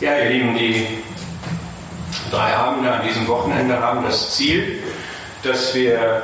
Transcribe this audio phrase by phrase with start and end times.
[0.00, 0.86] Ja, ihr Lieben, die
[2.30, 4.82] drei Abende an diesem Wochenende haben das Ziel,
[5.42, 6.22] dass wir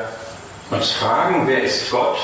[0.70, 2.16] uns fragen, wer ist Gott?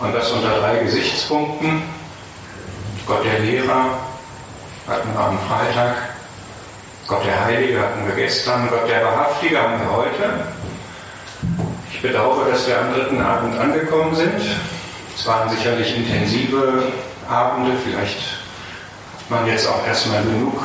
[0.00, 1.82] Und das unter drei Gesichtspunkten.
[3.06, 3.98] Gott der Lehrer
[4.88, 5.94] hatten wir am Freitag,
[7.06, 10.46] Gott der Heilige hatten wir gestern, Gott der Wahrhaftige haben wir heute.
[11.92, 14.40] Ich bedauere, dass wir am dritten Abend angekommen sind.
[15.14, 16.84] Es waren sicherlich intensive
[17.28, 18.41] Abende, vielleicht
[19.32, 20.62] man jetzt auch erstmal genug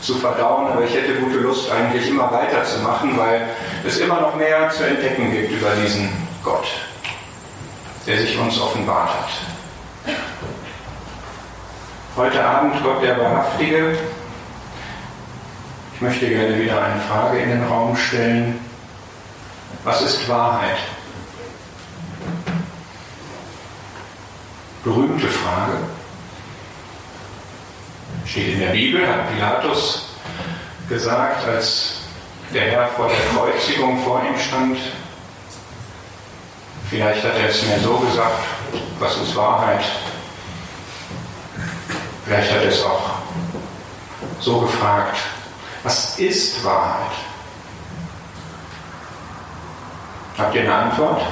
[0.00, 3.46] zu verdauen, aber ich hätte gute Lust, eigentlich immer weiterzumachen, weil
[3.86, 6.10] es immer noch mehr zu entdecken gibt über diesen
[6.42, 6.66] Gott,
[8.06, 10.14] der sich uns offenbart hat.
[12.16, 13.98] Heute Abend Gott der Wahrhaftige.
[15.94, 18.58] Ich möchte gerne wieder eine Frage in den Raum stellen.
[19.84, 20.78] Was ist Wahrheit?
[24.84, 25.97] Berühmte Frage.
[28.28, 30.10] Steht in der Bibel, hat Pilatus
[30.86, 32.02] gesagt, als
[32.52, 34.78] der Herr vor der Kreuzigung vor ihm stand.
[36.90, 38.44] Vielleicht hat er es mir so gesagt,
[38.98, 39.80] was ist Wahrheit?
[42.26, 43.10] Vielleicht hat er es auch
[44.40, 45.16] so gefragt,
[45.82, 47.12] was ist Wahrheit?
[50.36, 51.22] Habt ihr eine Antwort?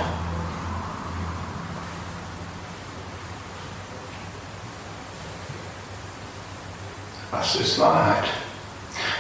[7.39, 8.25] Was ist Wahrheit?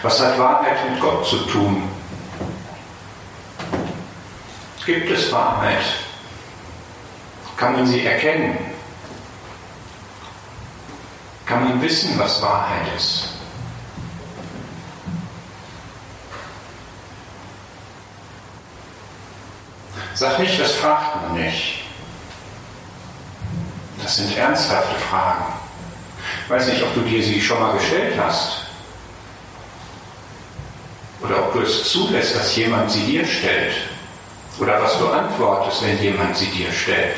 [0.02, 1.82] Was hat Wahrheit mit Gott zu tun?
[4.86, 5.84] Gibt es Wahrheit?
[7.58, 8.56] Kann man sie erkennen?
[11.44, 13.28] Kann man wissen, was Wahrheit ist?
[20.14, 21.84] Sag nicht, das fragt man nicht.
[24.02, 25.65] Das sind ernsthafte Fragen.
[26.46, 28.66] Ich weiß nicht, ob du dir sie schon mal gestellt hast.
[31.20, 33.74] Oder ob du es zulässt, dass jemand sie dir stellt.
[34.60, 37.16] Oder was du antwortest, wenn jemand sie dir stellt.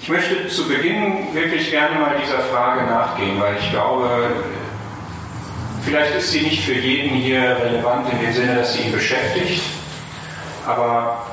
[0.00, 4.30] Ich möchte zu Beginn wirklich gerne mal dieser Frage nachgehen, weil ich glaube,
[5.88, 9.62] Vielleicht ist sie nicht für jeden hier relevant in dem Sinne, dass sie ihn beschäftigt,
[10.66, 11.26] aber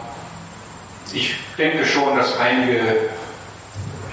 [1.12, 3.10] ich denke schon, dass einige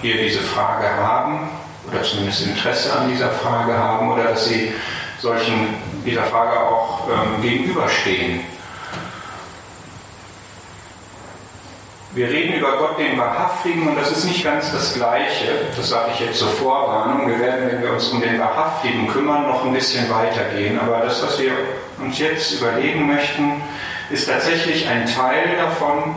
[0.03, 1.49] hier diese Frage haben
[1.89, 4.73] oder zumindest Interesse an dieser Frage haben oder dass sie
[5.21, 5.69] solchen
[6.05, 8.41] dieser Frage auch ähm, gegenüberstehen.
[12.15, 15.47] Wir reden über Gott, den Wahrhaftigen, und das ist nicht ganz das Gleiche.
[15.75, 17.27] Das sage ich jetzt zur Vorwarnung.
[17.27, 20.79] Wir werden, wenn wir uns um den Wahrhaftigen kümmern, noch ein bisschen weitergehen.
[20.79, 21.53] Aber das, was wir
[21.99, 23.63] uns jetzt überlegen möchten,
[24.11, 26.17] ist tatsächlich ein Teil davon,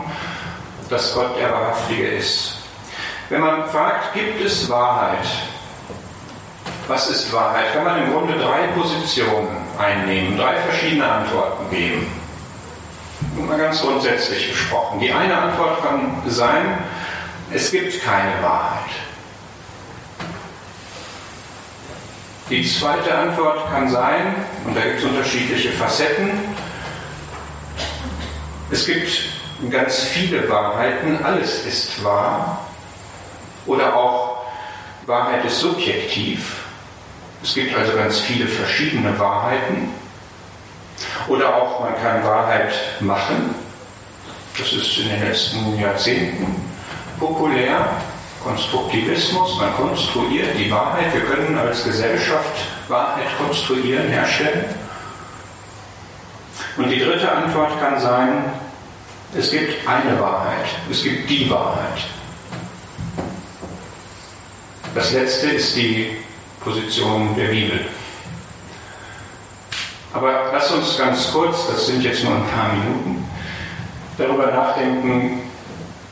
[0.90, 2.55] dass Gott der Wahrhaftige ist.
[3.28, 5.26] Wenn man fragt, gibt es Wahrheit?
[6.86, 7.72] Was ist Wahrheit?
[7.72, 12.06] Kann man im Grunde drei Positionen einnehmen, drei verschiedene Antworten geben.
[13.34, 15.00] Nur mal ganz grundsätzlich gesprochen.
[15.00, 16.78] Die eine Antwort kann sein,
[17.52, 18.90] es gibt keine Wahrheit.
[22.48, 26.30] Die zweite Antwort kann sein, und da gibt es unterschiedliche Facetten,
[28.70, 29.10] es gibt
[29.70, 32.66] ganz viele Wahrheiten, alles ist wahr.
[33.66, 34.44] Oder auch
[35.06, 36.64] Wahrheit ist subjektiv.
[37.42, 39.90] Es gibt also ganz viele verschiedene Wahrheiten.
[41.28, 43.54] Oder auch, man kann Wahrheit machen.
[44.58, 46.56] Das ist in den letzten Jahrzehnten
[47.18, 47.88] populär.
[48.42, 51.12] Konstruktivismus, man konstruiert die Wahrheit.
[51.12, 52.56] Wir können als Gesellschaft
[52.88, 54.64] Wahrheit konstruieren, herstellen.
[56.76, 58.44] Und die dritte Antwort kann sein,
[59.36, 62.06] es gibt eine Wahrheit, es gibt die Wahrheit.
[64.96, 66.16] Das letzte ist die
[66.64, 67.84] Position der Bibel.
[70.14, 73.28] Aber lass uns ganz kurz, das sind jetzt nur ein paar Minuten,
[74.16, 75.42] darüber nachdenken,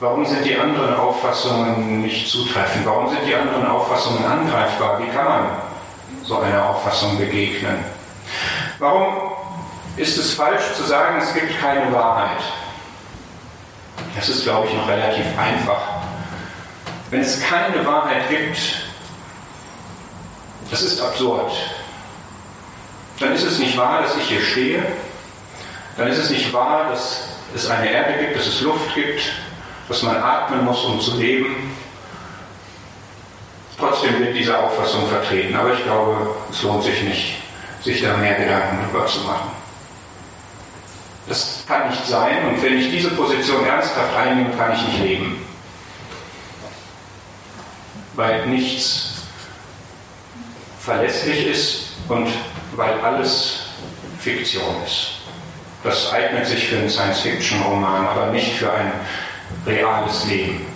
[0.01, 2.85] warum sind die anderen Auffassungen nicht zutreffend?
[2.85, 5.01] Warum sind die anderen Auffassungen angreifbar?
[5.01, 5.47] Wie kann man
[6.23, 7.83] so einer Auffassung begegnen?
[8.81, 9.33] Warum
[9.97, 12.43] ist es falsch zu sagen, es gibt keine Wahrheit?
[14.15, 15.94] Das ist, glaube ich, noch relativ einfach.
[17.15, 18.59] Wenn es keine Wahrheit gibt,
[20.69, 21.53] das ist absurd
[23.21, 24.83] dann ist es nicht wahr, dass ich hier stehe.
[25.97, 29.23] Dann ist es nicht wahr, dass es eine Erde gibt, dass es Luft gibt,
[29.87, 31.77] dass man atmen muss, um zu leben.
[33.79, 35.55] Trotzdem wird diese Auffassung vertreten.
[35.55, 37.37] Aber ich glaube, es lohnt sich nicht,
[37.85, 39.53] sich da mehr Gedanken darüber zu machen.
[41.29, 45.54] Das kann nicht sein und wenn ich diese Position ernsthaft einnehme, kann ich nicht leben.
[48.17, 49.23] Weil nichts
[50.81, 52.29] verlässlich ist und
[52.77, 53.61] weil alles
[54.21, 55.13] Fiktion ist.
[55.83, 58.93] Das eignet sich für einen Science-Fiction-Roman, aber nicht für ein
[59.67, 60.67] reales Leben.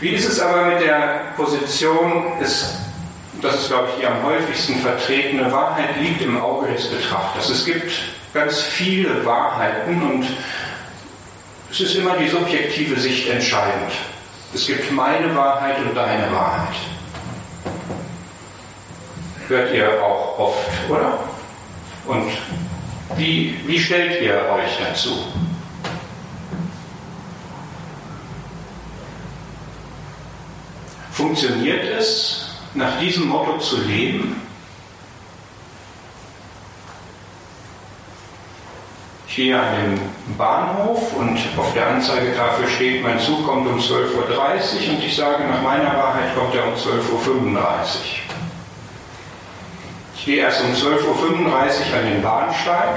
[0.00, 2.74] Wie ist es aber mit der Position, ist,
[3.40, 7.48] das ist, glaube ich, die am häufigsten vertretene Wahrheit liegt im Auge des Betrachters.
[7.48, 7.90] Es gibt
[8.34, 10.26] ganz viele Wahrheiten und
[11.70, 13.92] es ist immer die subjektive Sicht entscheidend.
[14.54, 16.74] Es gibt meine Wahrheit und deine Wahrheit.
[19.46, 21.18] Hört ihr auch oft, oder?
[22.06, 22.30] Und
[23.16, 25.10] wie, wie stellt ihr euch dazu?
[31.12, 34.47] Funktioniert es, nach diesem Motto zu leben?
[39.34, 40.00] Gehe an den
[40.36, 45.44] Bahnhof und auf der Anzeigetafel steht, mein Zug kommt um 12.30 Uhr und ich sage,
[45.44, 47.62] nach meiner Wahrheit kommt er um 12.35 Uhr.
[50.16, 52.96] Ich gehe erst um 12.35 Uhr an den Bahnsteig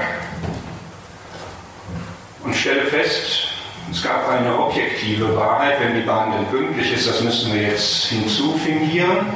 [2.42, 3.48] und stelle fest,
[3.92, 8.06] es gab eine objektive Wahrheit, wenn die Bahn denn pünktlich ist, das müssen wir jetzt
[8.06, 9.26] hinzufingieren.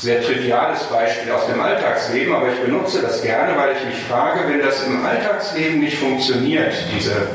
[0.00, 4.48] Sehr triviales Beispiel aus dem Alltagsleben, aber ich benutze das gerne, weil ich mich frage,
[4.48, 7.28] wenn das im Alltagsleben nicht funktioniert, diese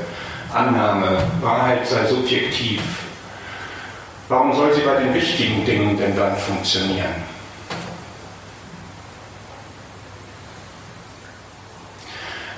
[0.51, 2.81] Annahme, Wahrheit sei subjektiv,
[4.29, 7.13] warum soll sie bei den wichtigen Dingen denn dann funktionieren?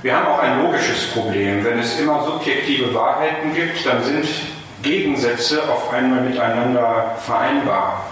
[0.03, 1.65] Wir haben auch ein logisches Problem.
[1.65, 4.25] Wenn es immer subjektive Wahrheiten gibt, dann sind
[4.81, 8.06] Gegensätze auf einmal miteinander vereinbar.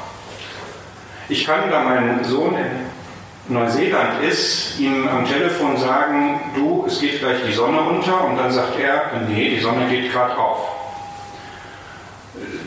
[1.27, 7.19] Ich kann, da mein Sohn in Neuseeland ist, ihm am Telefon sagen, du, es geht
[7.19, 10.67] gleich die Sonne unter und dann sagt er, nee, die Sonne geht gerade auf.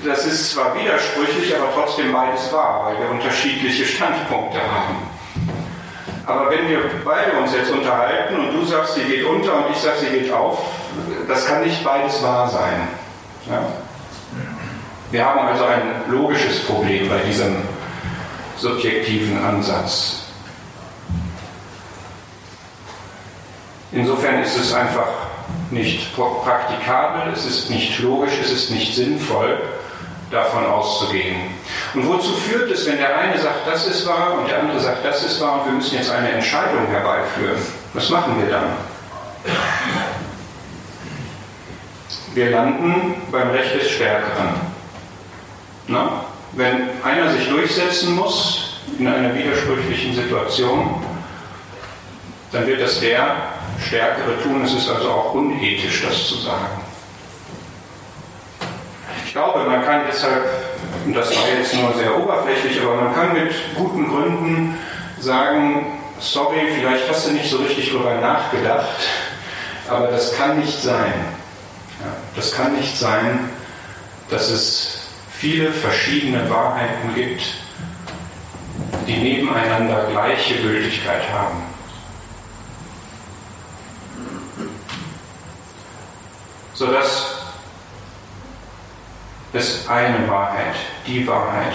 [0.05, 4.97] Das ist zwar widersprüchlich, aber trotzdem beides wahr, weil wir unterschiedliche Standpunkte haben.
[6.27, 9.79] Aber wenn wir beide uns jetzt unterhalten und du sagst, sie geht unter und ich
[9.79, 10.59] sage, sie geht auf,
[11.29, 12.89] das kann nicht beides wahr sein.
[13.49, 13.65] Ja?
[15.11, 17.57] Wir haben also ein logisches Problem bei diesem
[18.59, 20.25] subjektiven Ansatz.
[23.93, 25.09] Insofern ist es einfach
[25.71, 29.59] nicht praktikabel, es ist nicht logisch, es ist nicht sinnvoll,
[30.31, 31.37] davon auszugehen.
[31.95, 35.05] Und wozu führt es, wenn der eine sagt, das ist wahr und der andere sagt,
[35.05, 37.59] das ist wahr und wir müssen jetzt eine Entscheidung herbeiführen?
[37.95, 38.65] Was machen wir dann?
[42.35, 44.61] Wir landen beim Recht des Stärkeren.
[45.87, 46.25] Na?
[46.59, 51.01] Wenn einer sich durchsetzen muss in einer widersprüchlichen Situation,
[52.51, 53.37] dann wird das der
[53.87, 54.65] Stärkere tun.
[54.65, 56.83] Es ist also auch unethisch, das zu sagen.
[59.25, 60.47] Ich glaube, man kann deshalb,
[61.07, 64.79] und das war jetzt nur sehr oberflächlich, aber man kann mit guten Gründen
[65.21, 68.99] sagen, sorry, vielleicht hast du nicht so richtig darüber nachgedacht,
[69.89, 71.15] aber das kann nicht sein.
[72.01, 73.49] Ja, das kann nicht sein,
[74.29, 74.98] dass es
[75.39, 77.43] viele verschiedene Wahrheiten gibt,
[79.07, 81.63] die nebeneinander gleiche Gültigkeit haben.
[86.75, 87.37] Sodass
[89.53, 90.75] es eine Wahrheit,
[91.07, 91.75] die Wahrheit,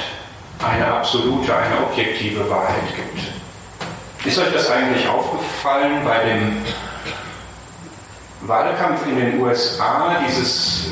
[0.61, 4.27] eine absolute, eine objektive Wahrheit gibt.
[4.27, 6.57] Ist euch das eigentlich aufgefallen bei dem
[8.41, 10.87] Wahlkampf in den USA, dieses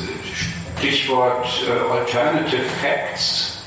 [0.82, 3.62] Stichwort äh, Alternative Facts,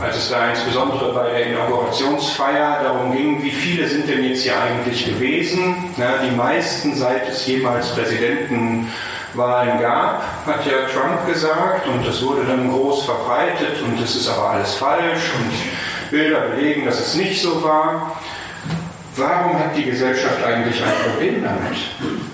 [0.00, 4.54] als es da insbesondere bei der Inaugurationsfeier darum ging, wie viele sind denn jetzt hier
[4.56, 5.92] eigentlich gewesen?
[5.96, 8.92] Na, die meisten, seit es jemals Präsidenten
[9.34, 14.28] Wahlen gab, hat ja Trump gesagt und das wurde dann groß verbreitet und es ist
[14.28, 18.20] aber alles falsch und Bilder belegen, dass es nicht so war.
[19.16, 22.25] Warum hat die Gesellschaft eigentlich ein Problem damit?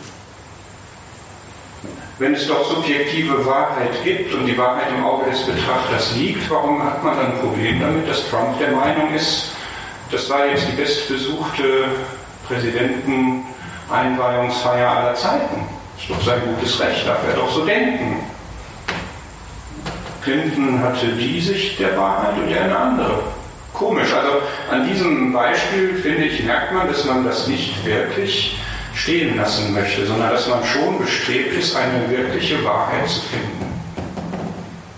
[2.18, 6.84] Wenn es doch subjektive Wahrheit gibt und die Wahrheit im Auge des Betrachters liegt, warum
[6.84, 9.52] hat man dann ein Problem damit, dass Trump der Meinung ist,
[10.10, 11.86] das war jetzt die bestbesuchte
[12.46, 15.64] Präsidenten-Einweihungsfeier aller Zeiten?
[15.98, 18.18] Ist doch sein gutes Recht, darf er doch so denken.
[20.22, 23.22] Clinton hatte die Sicht der Wahrheit und er eine andere.
[23.72, 24.12] Komisch.
[24.12, 28.58] Also an diesem Beispiel, finde ich, merkt man, dass man das nicht wirklich
[28.94, 33.72] stehen lassen möchte, sondern dass man schon bestrebt ist, eine wirkliche Wahrheit zu finden.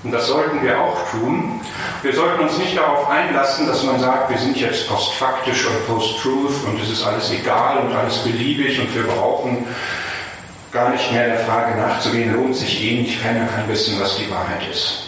[0.02, 1.60] Und das sollten wir auch tun.
[2.02, 6.64] Wir sollten uns nicht darauf einlassen, dass man sagt, wir sind jetzt postfaktisch und post-truth
[6.66, 9.66] und es ist alles egal und alles beliebig und wir brauchen
[10.72, 14.30] gar nicht mehr der Frage nachzugehen, lohnt sich eh nicht, keiner kann wissen, was die
[14.30, 15.04] Wahrheit ist.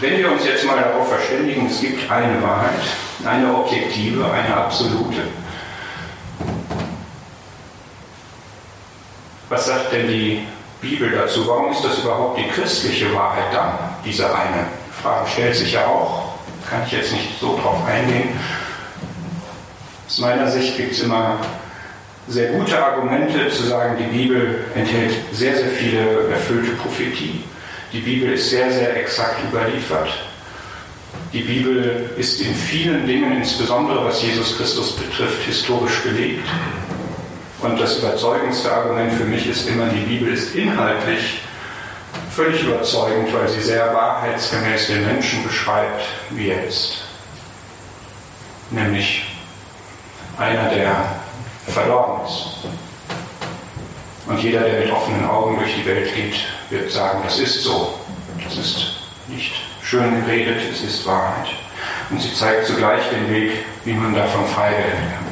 [0.00, 2.82] Wenn wir uns jetzt mal darauf verständigen, es gibt eine Wahrheit,
[3.24, 5.22] eine objektive, eine absolute.
[9.52, 10.46] Was sagt denn die
[10.80, 11.46] Bibel dazu?
[11.46, 14.66] Warum ist das überhaupt die christliche Wahrheit dann, diese eine
[15.02, 16.36] Frage stellt sich ja auch,
[16.70, 18.30] kann ich jetzt nicht so drauf eingehen.
[20.06, 21.36] Aus meiner Sicht gibt es immer
[22.28, 27.44] sehr gute Argumente zu sagen, die Bibel enthält sehr, sehr viele erfüllte Prophetie.
[27.92, 30.08] Die Bibel ist sehr, sehr exakt überliefert.
[31.34, 36.48] Die Bibel ist in vielen Dingen, insbesondere was Jesus Christus betrifft, historisch belegt.
[37.62, 41.42] Und das überzeugendste Argument für mich ist immer, die Bibel ist inhaltlich
[42.34, 47.04] völlig überzeugend, weil sie sehr wahrheitsgemäß den Menschen beschreibt, wie er ist.
[48.70, 49.24] Nämlich
[50.38, 51.20] einer, der
[51.68, 52.46] verloren ist.
[54.26, 56.34] Und jeder, der mit offenen Augen durch die Welt geht,
[56.70, 57.94] wird sagen, das ist so.
[58.42, 58.94] Das ist
[59.28, 59.52] nicht
[59.82, 61.48] schön geredet, es ist Wahrheit.
[62.10, 63.52] Und sie zeigt zugleich den Weg,
[63.84, 65.31] wie man davon frei werden kann.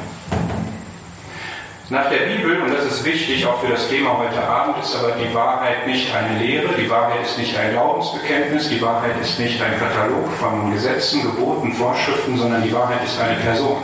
[1.91, 5.11] Nach der Bibel, und das ist wichtig auch für das Thema heute Abend, ist aber
[5.11, 9.61] die Wahrheit nicht eine Lehre, die Wahrheit ist nicht ein Glaubensbekenntnis, die Wahrheit ist nicht
[9.61, 13.75] ein Katalog von Gesetzen, Geboten, Vorschriften, sondern die Wahrheit ist eine Person.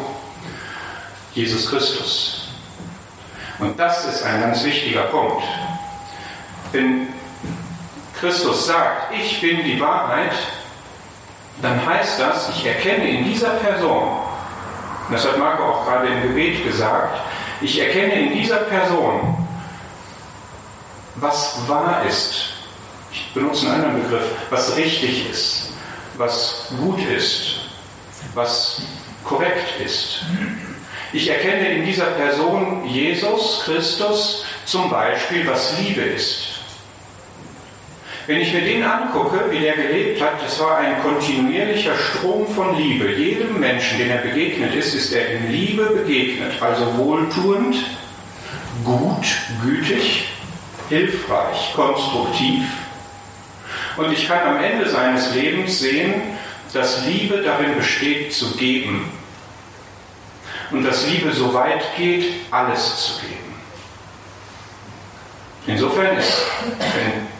[1.33, 2.47] Jesus Christus.
[3.59, 5.43] Und das ist ein ganz wichtiger Punkt.
[6.71, 7.09] Wenn
[8.17, 10.31] Christus sagt, ich bin die Wahrheit,
[11.61, 14.19] dann heißt das, ich erkenne in dieser Person,
[15.11, 17.19] das hat Marco auch gerade im Gebet gesagt,
[17.61, 19.37] ich erkenne in dieser Person,
[21.15, 22.49] was wahr ist.
[23.11, 25.69] Ich benutze einen anderen Begriff, was richtig ist,
[26.17, 27.61] was gut ist,
[28.33, 28.81] was
[29.23, 30.21] korrekt ist.
[31.13, 36.56] Ich erkenne in dieser Person Jesus Christus zum Beispiel, was Liebe ist.
[38.27, 42.75] Wenn ich mir den angucke, wie der gelebt hat, das war ein kontinuierlicher Strom von
[42.77, 43.13] Liebe.
[43.13, 46.61] Jedem Menschen, den er begegnet ist, ist er in Liebe begegnet.
[46.61, 47.77] Also wohltuend,
[48.83, 49.25] gut,
[49.63, 50.25] gütig,
[50.89, 52.63] hilfreich, konstruktiv.
[53.95, 56.21] Und ich kann am Ende seines Lebens sehen,
[56.73, 59.09] dass Liebe darin besteht, zu geben.
[60.71, 63.55] Und dass Liebe so weit geht, alles zu geben.
[65.65, 66.41] Insofern ist,
[66.77, 67.36] wenn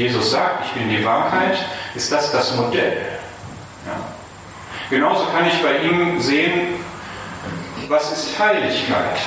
[0.00, 1.58] Jesus sagt, ich bin die Wahrheit,
[1.94, 3.02] ist das das Modell.
[3.86, 4.00] Ja.
[4.88, 6.76] Genauso kann ich bei ihm sehen,
[7.86, 9.18] was ist Heiligkeit?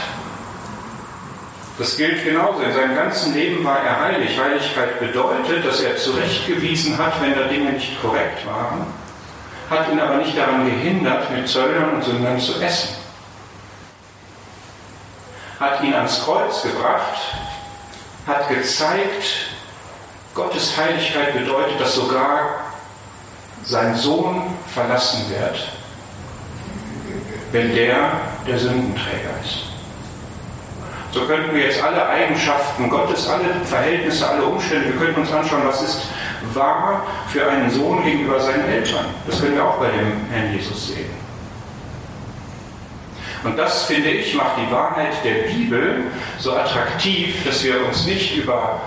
[1.77, 2.61] Das gilt genauso.
[2.61, 4.39] In seinem ganzen Leben war er heilig.
[4.39, 8.87] Heiligkeit bedeutet, dass er zurechtgewiesen hat, wenn da Dinge nicht korrekt waren,
[9.69, 12.95] hat ihn aber nicht daran gehindert, mit Zöllnern und Sündern zu essen.
[15.59, 17.19] Hat ihn ans Kreuz gebracht,
[18.25, 19.52] hat gezeigt,
[20.33, 22.61] Gottes Heiligkeit bedeutet, dass sogar
[23.63, 25.71] sein Sohn verlassen wird,
[27.51, 28.11] wenn der
[28.47, 29.59] der Sündenträger ist.
[31.11, 35.61] So könnten wir jetzt alle Eigenschaften Gottes, alle Verhältnisse, alle Umstände, wir könnten uns anschauen,
[35.65, 36.01] was ist
[36.53, 39.05] wahr für einen Sohn gegenüber seinen Eltern.
[39.27, 41.11] Das können wir auch bei dem Herrn Jesus sehen.
[43.43, 46.05] Und das, finde ich, macht die Wahrheit der Bibel
[46.39, 48.81] so attraktiv, dass wir uns nicht über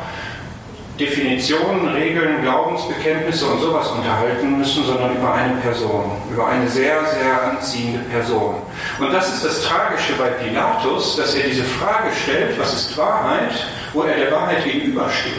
[0.98, 7.50] Definitionen, Regeln, Glaubensbekenntnisse und sowas unterhalten müssen, sondern über eine Person, über eine sehr, sehr
[7.50, 8.56] anziehende Person.
[8.98, 13.52] Und das ist das Tragische bei Pilatus, dass er diese Frage stellt, was ist Wahrheit,
[13.92, 15.32] wo er der Wahrheit gegenübersteht.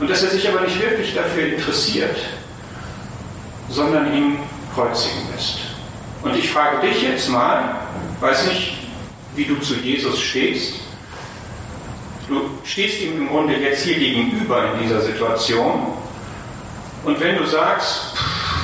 [0.00, 2.16] Und dass er sich aber nicht wirklich dafür interessiert,
[3.68, 4.38] sondern ihn
[4.74, 5.58] kreuzigen lässt.
[6.22, 7.76] Und ich frage dich jetzt mal,
[8.20, 8.76] weiß nicht,
[9.36, 10.85] wie du zu Jesus stehst,
[12.28, 15.92] Du stehst ihm im Grunde jetzt hier gegenüber in dieser Situation.
[17.04, 18.14] Und wenn du sagst,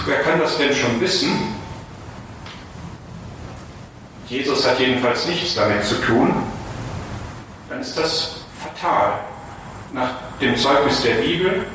[0.05, 1.55] wer kann das denn schon wissen?
[4.29, 6.35] Jesus hat jedenfalls nichts damit zu tun,
[7.69, 9.21] dann ist das fatal.
[9.93, 11.67] Nach dem Zeugnis der Bibel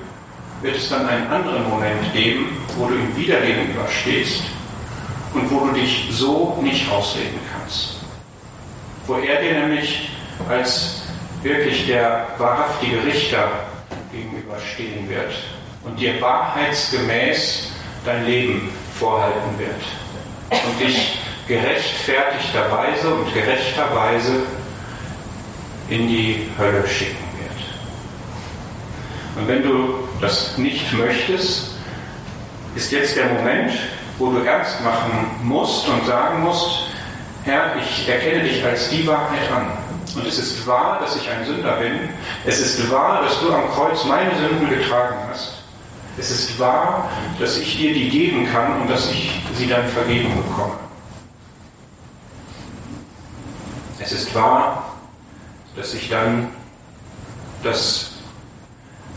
[0.62, 4.42] wird es dann einen anderen Moment geben, wo du ihm wieder gegenüberstehst
[5.34, 7.98] und wo du dich so nicht ausreden kannst.
[9.06, 10.10] Wo er dir nämlich
[10.50, 10.97] als
[11.48, 13.50] wirklich der wahrhaftige Richter
[14.12, 15.34] gegenüberstehen wird
[15.84, 17.72] und dir wahrheitsgemäß
[18.06, 19.82] dein Leben vorhalten wird
[20.52, 24.44] und dich gerechtfertigterweise und gerechterweise
[25.90, 27.62] in die Hölle schicken wird.
[29.38, 31.76] Und wenn du das nicht möchtest,
[32.76, 33.72] ist jetzt der Moment,
[34.18, 36.88] wo du ernst machen musst und sagen musst,
[37.46, 41.46] Herr, ich erkenne dich als die Wahrheit an Und es ist wahr, dass ich ein
[41.46, 42.10] Sünder bin.
[42.46, 45.54] Es ist wahr, dass du am Kreuz meine Sünden getragen hast.
[46.18, 47.10] Es ist wahr,
[47.40, 50.74] dass ich dir die geben kann und dass ich sie dann vergeben bekomme.
[54.00, 54.96] Es ist wahr,
[55.76, 56.50] dass ich dann
[57.62, 58.12] das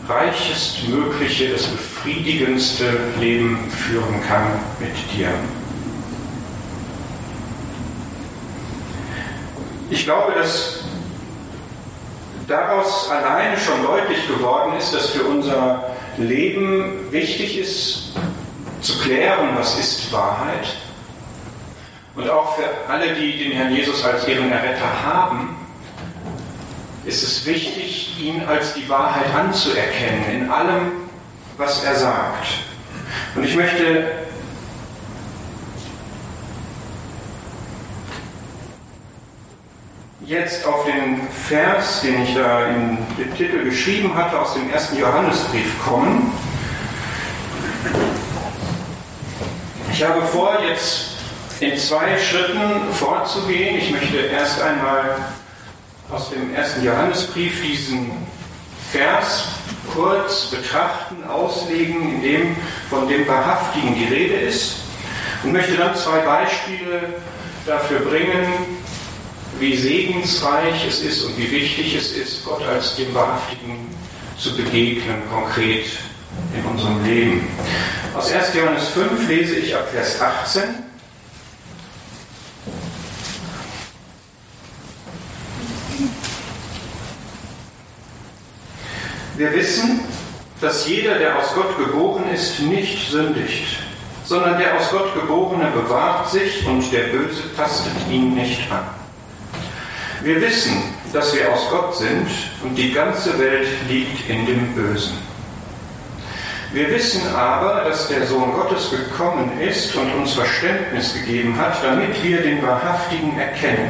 [0.07, 2.85] reichestmögliche, das befriedigendste
[3.19, 5.29] Leben führen kann mit dir.
[9.89, 10.80] Ich glaube, dass
[12.51, 15.83] daraus alleine schon deutlich geworden ist, dass für unser
[16.17, 18.13] Leben wichtig ist,
[18.81, 20.75] zu klären, was ist Wahrheit.
[22.15, 25.55] Und auch für alle, die den Herrn Jesus als ihren Erretter haben,
[27.05, 30.91] ist es wichtig, ihn als die Wahrheit anzuerkennen in allem,
[31.57, 32.47] was er sagt.
[33.35, 34.20] Und ich möchte
[40.31, 44.97] jetzt auf den Vers, den ich da in den Titel geschrieben hatte, aus dem ersten
[44.97, 46.31] Johannesbrief kommen.
[49.91, 51.09] Ich habe vor, jetzt
[51.59, 53.77] in zwei Schritten vorzugehen.
[53.77, 55.17] Ich möchte erst einmal
[56.09, 58.11] aus dem ersten Johannesbrief diesen
[58.93, 59.49] Vers
[59.93, 62.55] kurz betrachten, auslegen, in dem
[62.89, 64.77] von dem Wahrhaftigen die Rede ist
[65.43, 67.15] und möchte dann zwei Beispiele
[67.65, 68.70] dafür bringen,
[69.61, 73.77] wie segensreich es ist und wie wichtig es ist, Gott als dem Wahrhaftigen
[74.37, 75.85] zu begegnen, konkret
[76.57, 77.47] in unserem Leben.
[78.15, 78.55] Aus 1.
[78.55, 80.63] Johannes 5 lese ich ab Vers 18.
[89.37, 89.99] Wir wissen,
[90.59, 93.77] dass jeder, der aus Gott geboren ist, nicht sündigt,
[94.25, 99.00] sondern der aus Gott geborene bewahrt sich und der Böse tastet ihn nicht an.
[100.23, 102.27] Wir wissen, dass wir aus Gott sind
[102.63, 105.17] und die ganze Welt liegt in dem Bösen.
[106.73, 112.23] Wir wissen aber, dass der Sohn Gottes gekommen ist und uns Verständnis gegeben hat, damit
[112.23, 113.89] wir den Wahrhaftigen erkennen.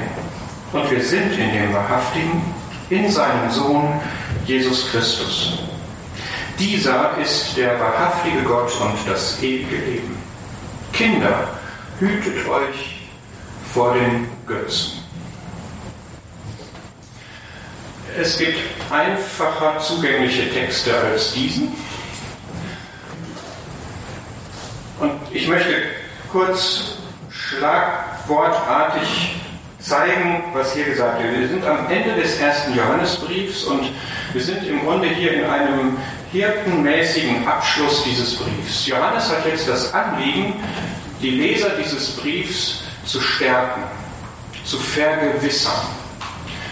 [0.71, 2.41] Und wir sind in dem Wahrhaftigen,
[2.89, 3.99] in seinem Sohn
[4.45, 5.59] Jesus Christus.
[6.57, 10.17] Dieser ist der wahrhaftige Gott und das ewige Leben.
[10.93, 11.49] Kinder,
[11.99, 13.01] hütet euch
[13.73, 15.00] vor den Götzen.
[18.19, 18.59] Es gibt
[18.91, 21.69] einfacher zugängliche Texte als diesen.
[24.99, 25.83] Und ich möchte
[26.31, 26.97] kurz
[27.29, 29.35] schlagwortartig
[29.79, 31.39] zeigen, was hier gesagt wird.
[31.39, 33.89] Wir sind am Ende des ersten Johannesbriefs und
[34.33, 35.97] wir sind im Grunde hier in einem
[36.31, 38.87] hirtenmäßigen Abschluss dieses Briefs.
[38.87, 40.53] Johannes hat jetzt das Anliegen,
[41.21, 43.83] die Leser dieses Briefs zu stärken,
[44.65, 46.00] zu vergewissern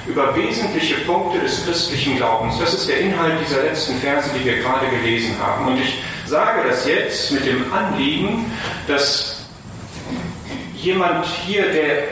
[0.07, 2.59] über wesentliche Punkte des christlichen Glaubens.
[2.59, 5.67] Das ist der Inhalt dieser letzten Verse, die wir gerade gelesen haben.
[5.67, 8.51] Und ich sage das jetzt mit dem Anliegen,
[8.87, 9.45] dass
[10.75, 12.03] jemand hier, der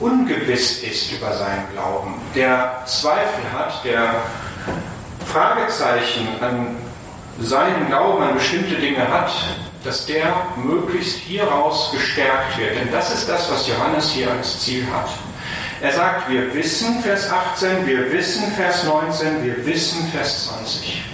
[0.00, 4.22] ungewiss ist über seinen Glauben, der Zweifel hat, der
[5.26, 6.76] Fragezeichen an
[7.40, 9.30] seinen Glauben an bestimmte Dinge hat,
[9.84, 12.76] dass der möglichst hieraus gestärkt wird.
[12.76, 15.08] Denn das ist das, was Johannes hier als Ziel hat.
[15.80, 21.04] Er sagt, wir wissen, Vers 18, wir wissen, Vers 19, wir wissen, Vers 20.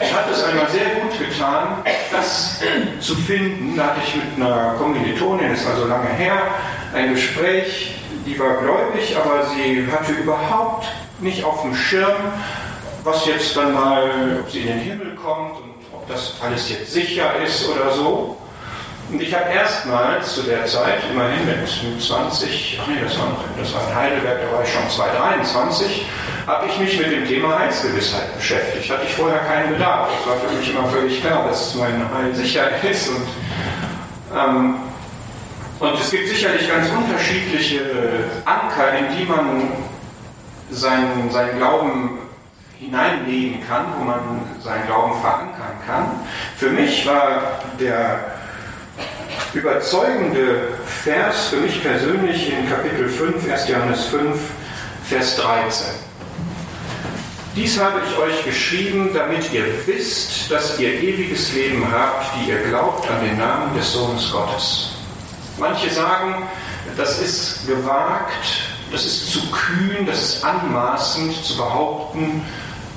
[0.00, 2.60] Er hat es einmal sehr gut getan, das
[3.00, 3.76] zu finden.
[3.76, 6.36] Da hatte ich mit einer Kommilitonin, ist also lange her,
[6.92, 7.94] ein Gespräch,
[8.26, 10.86] die war gläubig, aber sie hatte überhaupt
[11.20, 12.16] nicht auf dem Schirm,
[13.04, 16.92] was jetzt dann mal, ob sie in den Himmel kommt und ob das alles jetzt
[16.92, 18.36] sicher ist oder so.
[19.10, 23.74] Und ich habe erstmals zu der Zeit, immerhin mit 20, ach nee, das war, das
[23.74, 26.06] war in Heidelberg, da war ich schon 223,
[26.46, 28.90] habe ich mich mit dem Thema Heilsgewissheit beschäftigt.
[28.90, 30.08] Hatte ich vorher keinen Bedarf.
[30.20, 33.08] Es war für mich immer völlig klar, dass mein Heil sicher ist.
[33.08, 33.26] Und,
[34.36, 34.76] ähm,
[35.80, 37.80] und es gibt sicherlich ganz unterschiedliche
[38.44, 39.72] Anker, in die man
[40.70, 42.18] seinen, seinen Glauben
[42.78, 44.20] hineinlegen kann, wo man
[44.62, 46.04] seinen Glauben verankern kann.
[46.56, 48.33] Für mich war der
[49.54, 50.68] überzeugende
[51.04, 53.68] Vers für mich persönlich in Kapitel 5, 1.
[53.68, 54.36] Johannes 5,
[55.08, 55.86] Vers 13.
[57.54, 62.58] Dies habe ich euch geschrieben, damit ihr wisst, dass ihr ewiges Leben habt, die ihr
[62.64, 64.90] glaubt an den Namen des Sohnes Gottes.
[65.56, 66.48] Manche sagen,
[66.96, 68.44] das ist gewagt,
[68.90, 72.44] das ist zu kühn, das ist anmaßend zu behaupten,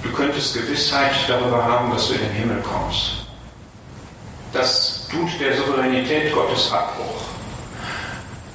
[0.02, 3.17] du könntest Gewissheit darüber haben, dass du in den Himmel kommst.
[4.58, 7.22] Das tut der Souveränität Gottes Abbruch.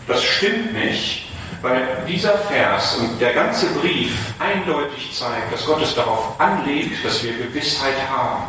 [0.08, 1.28] Das stimmt nicht,
[1.62, 7.22] Weil dieser Vers und der ganze Brief eindeutig zeigt, dass Gott es darauf anlegt, dass
[7.22, 8.48] wir Gewissheit haben.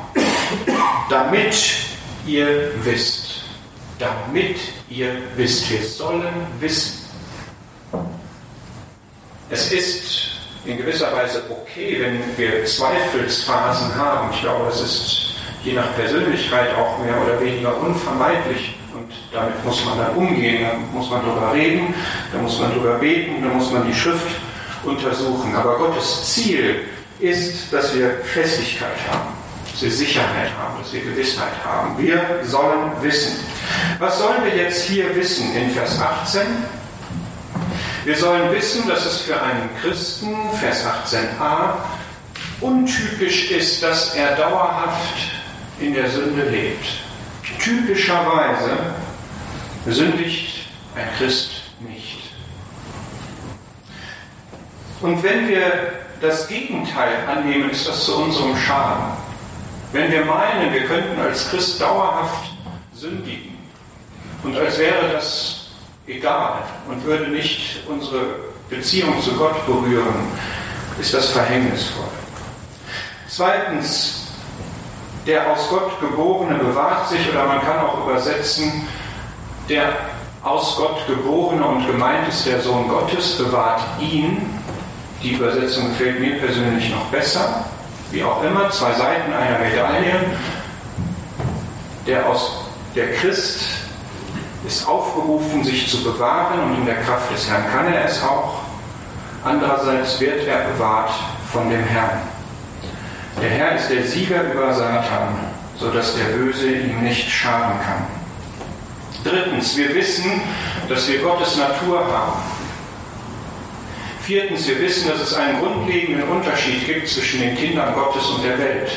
[1.11, 1.55] Damit
[2.25, 3.43] ihr wisst.
[3.99, 4.57] Damit
[4.89, 5.69] ihr wisst.
[5.69, 7.05] Wir sollen wissen.
[9.51, 10.31] Es ist
[10.65, 14.31] in gewisser Weise okay, wenn wir Zweifelsphasen haben.
[14.33, 15.32] Ich glaube, das ist
[15.63, 18.75] je nach Persönlichkeit auch mehr oder weniger unvermeidlich.
[18.93, 21.93] Und damit muss man dann umgehen, da muss man darüber reden,
[22.31, 24.27] da muss man darüber beten, da muss man die Schrift
[24.83, 25.55] untersuchen.
[25.55, 26.81] Aber Gottes Ziel
[27.19, 29.29] ist, dass wir Festigkeit haben,
[29.71, 31.97] dass wir Sicherheit haben, dass wir Gewissheit haben.
[31.97, 33.33] Wir sollen wissen.
[33.99, 36.41] Was sollen wir jetzt hier wissen in Vers 18?
[38.05, 41.75] Wir sollen wissen, dass es für einen Christen, Vers 18a,
[42.59, 45.32] untypisch ist, dass er dauerhaft
[45.83, 46.85] in der Sünde lebt.
[47.59, 48.77] Typischerweise
[49.85, 52.19] sündigt ein Christ nicht.
[55.01, 55.91] Und wenn wir
[56.21, 59.11] das Gegenteil annehmen, ist das zu unserem Schaden.
[59.91, 62.51] Wenn wir meinen, wir könnten als Christ dauerhaft
[62.95, 63.57] sündigen
[64.43, 65.67] und als wäre das
[66.07, 68.35] egal und würde nicht unsere
[68.69, 70.31] Beziehung zu Gott berühren,
[70.99, 72.07] ist das verhängnisvoll.
[73.27, 74.22] Zweitens,
[75.25, 78.87] der aus Gott geborene bewahrt sich, oder man kann auch übersetzen,
[79.69, 79.93] der
[80.43, 84.59] aus Gott geborene und gemeint ist der Sohn Gottes, bewahrt ihn.
[85.21, 87.63] Die Übersetzung gefällt mir persönlich noch besser.
[88.11, 90.37] Wie auch immer, zwei Seiten einer Medaille.
[92.05, 93.61] Der aus der Christ
[94.67, 98.55] ist aufgerufen, sich zu bewahren und in der Kraft des Herrn kann er es auch.
[99.45, 101.11] Andererseits wird er bewahrt
[101.51, 102.32] von dem Herrn.
[103.41, 105.39] Der Herr ist der Sieger über Satan,
[105.77, 108.05] sodass der Böse ihm nicht schaden kann.
[109.23, 110.41] Drittens, wir wissen,
[110.89, 112.41] dass wir Gottes Natur haben.
[114.21, 118.57] Viertens, wir wissen, dass es einen grundlegenden Unterschied gibt zwischen den Kindern Gottes und der
[118.57, 118.91] Welt.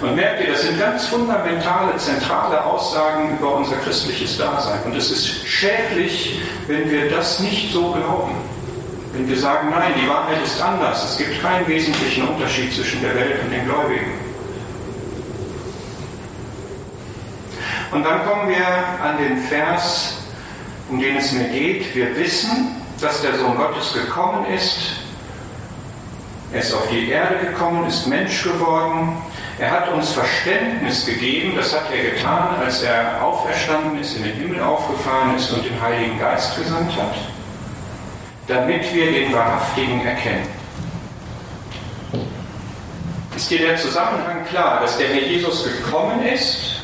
[0.00, 4.82] Und merkt ihr, das sind ganz fundamentale, zentrale Aussagen über unser christliches Dasein.
[4.84, 8.34] Und es ist schädlich, wenn wir das nicht so glauben.
[9.12, 11.04] Wenn wir sagen, nein, die Wahrheit ist anders.
[11.04, 14.12] Es gibt keinen wesentlichen Unterschied zwischen der Welt und den Gläubigen.
[17.90, 20.14] Und dann kommen wir an den Vers,
[20.88, 21.94] um den es mir geht.
[21.94, 24.78] Wir wissen, dass der Sohn Gottes gekommen ist.
[26.52, 29.16] Er ist auf die Erde gekommen, ist Mensch geworden,
[29.58, 34.34] er hat uns Verständnis gegeben, das hat er getan, als er auferstanden ist, in den
[34.34, 37.14] Himmel aufgefahren ist und den Heiligen Geist gesandt hat,
[38.46, 40.46] damit wir den Wahrhaftigen erkennen.
[43.36, 46.82] Ist dir der Zusammenhang klar, dass der Herr Jesus gekommen ist,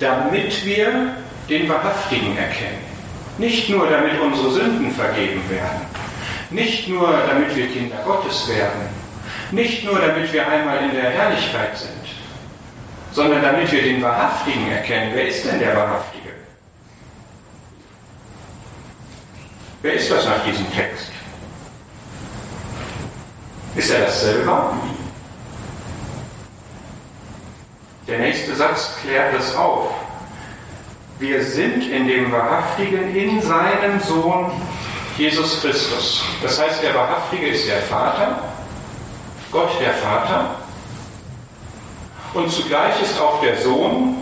[0.00, 1.14] damit wir
[1.48, 2.78] den Wahrhaftigen erkennen?
[3.38, 5.80] Nicht nur, damit unsere Sünden vergeben werden,
[6.50, 8.88] nicht nur, damit wir Kinder Gottes werden,
[9.52, 11.90] nicht nur, damit wir einmal in der Herrlichkeit sind,
[13.12, 15.12] sondern damit wir den Wahrhaftigen erkennen.
[15.14, 16.19] Wer ist denn der Wahrhaftige?
[19.82, 21.10] Wer ist das nach diesem Text?
[23.76, 24.76] Ist er das selber?
[28.06, 29.90] Der nächste Satz klärt das auf.
[31.18, 34.50] Wir sind in dem Wahrhaftigen, in seinem Sohn
[35.16, 36.24] Jesus Christus.
[36.42, 38.50] Das heißt, der Wahrhaftige ist der Vater
[39.52, 40.56] Gott der Vater.
[42.34, 44.16] Und zugleich ist auch der Sohn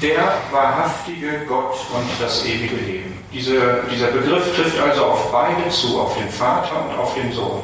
[0.00, 3.11] der wahrhaftige Gott und das ewige Leben.
[3.32, 7.62] Diese, dieser Begriff trifft also auf beide zu, auf den Vater und auf den Sohn.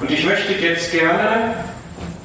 [0.00, 1.54] Und ich möchte jetzt gerne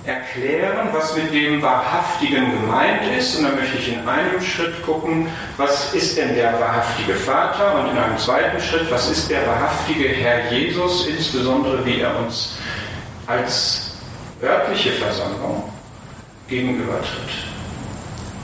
[0.06, 3.38] erklären, was mit dem Wahrhaftigen gemeint ist.
[3.38, 7.80] Und dann möchte ich in einem Schritt gucken, was ist denn der wahrhaftige Vater?
[7.80, 12.58] Und in einem zweiten Schritt, was ist der wahrhaftige Herr Jesus, insbesondere wie er uns
[13.28, 13.92] als
[14.42, 15.64] örtliche Versammlung
[16.48, 17.30] gegenübertritt.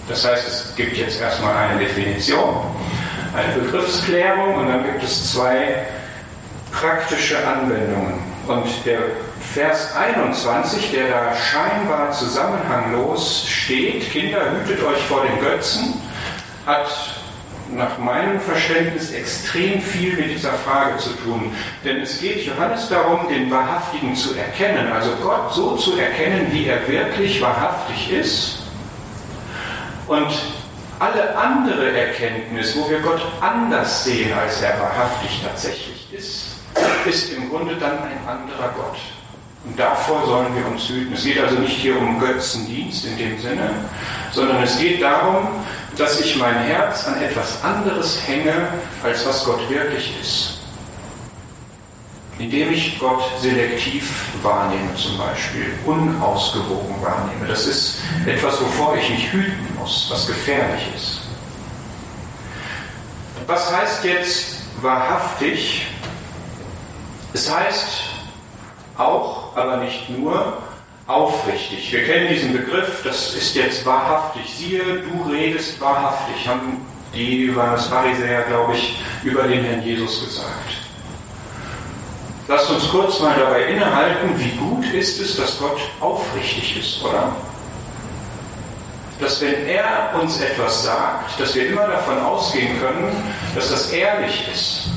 [0.08, 2.58] Das heißt, es gibt jetzt erstmal eine Definition,
[3.36, 5.86] eine Begriffsklärung und dann gibt es zwei
[6.72, 8.14] praktische Anwendungen.
[8.48, 9.00] Und der
[9.54, 16.02] Vers 21, der da scheinbar zusammenhanglos steht, Kinder, hütet euch vor den Götzen,
[16.66, 16.88] hat
[17.74, 21.52] nach meinem Verständnis extrem viel mit dieser Frage zu tun.
[21.84, 26.68] Denn es geht Johannes darum, den Wahrhaftigen zu erkennen, also Gott so zu erkennen, wie
[26.68, 28.60] er wirklich wahrhaftig ist.
[30.08, 30.30] Und
[31.00, 36.56] alle andere Erkenntnis, wo wir Gott anders sehen, als er wahrhaftig tatsächlich ist,
[37.06, 38.98] ist im Grunde dann ein anderer Gott.
[39.66, 41.14] Und davor sollen wir uns hüten.
[41.14, 43.70] Es geht also nicht hier um Götzendienst in dem Sinne,
[44.32, 45.48] sondern es geht darum,
[45.98, 48.68] dass ich mein Herz an etwas anderes hänge,
[49.04, 50.60] als was Gott wirklich ist.
[52.38, 54.12] Indem ich Gott selektiv
[54.44, 57.48] wahrnehme zum Beispiel, unausgewogen wahrnehme.
[57.48, 61.22] Das ist etwas, wovor ich mich hüten muss, was gefährlich ist.
[63.48, 65.86] Was heißt jetzt wahrhaftig?
[67.34, 68.02] Es heißt
[68.98, 70.58] auch, aber nicht nur,
[71.08, 71.92] aufrichtig.
[71.92, 74.44] Wir kennen diesen Begriff, das ist jetzt wahrhaftig.
[74.58, 80.85] Siehe, du redest wahrhaftig, haben die Pharisäer, glaube ich, über den Herrn Jesus gesagt.
[82.48, 87.36] Lasst uns kurz mal dabei innehalten, wie gut ist es, dass Gott aufrichtig ist, oder?
[89.20, 93.12] Dass wenn er uns etwas sagt, dass wir immer davon ausgehen können,
[93.56, 94.90] dass das ehrlich ist,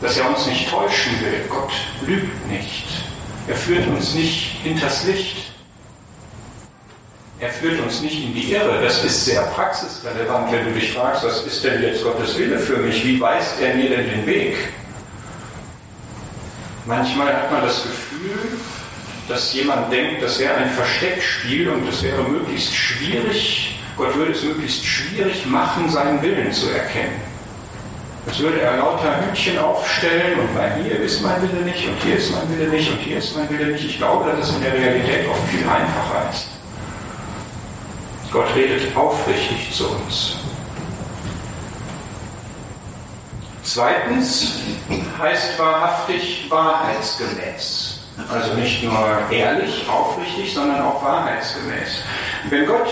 [0.00, 1.40] dass er uns nicht täuschen will.
[1.48, 1.72] Gott
[2.06, 2.86] lügt nicht.
[3.48, 5.36] Er führt uns nicht hinters Licht.
[7.40, 8.80] Er führt uns nicht in die Irre.
[8.82, 12.76] Das ist sehr praxisrelevant, wenn du dich fragst, was ist denn jetzt Gottes Wille für
[12.76, 13.04] mich?
[13.04, 14.56] Wie weist er mir denn den Weg?
[16.88, 18.38] Manchmal hat man das Gefühl,
[19.28, 24.42] dass jemand denkt, das wäre ein Versteckspiel und es wäre möglichst schwierig, Gott würde es
[24.42, 27.20] möglichst schwierig machen, seinen Willen zu erkennen.
[28.26, 32.16] Als würde er lauter Hütchen aufstellen und bei hier ist mein Wille nicht und hier
[32.16, 33.84] ist mein Wille nicht und hier ist mein Wille nicht.
[33.84, 36.48] Ich glaube, dass es in der Realität oft viel einfacher ist.
[38.32, 40.47] Gott redet aufrichtig zu uns.
[43.74, 44.54] Zweitens
[45.20, 47.98] heißt wahrhaftig wahrheitsgemäß.
[48.32, 48.98] Also nicht nur
[49.30, 52.02] ehrlich, aufrichtig, sondern auch wahrheitsgemäß.
[52.48, 52.88] Wenn Gott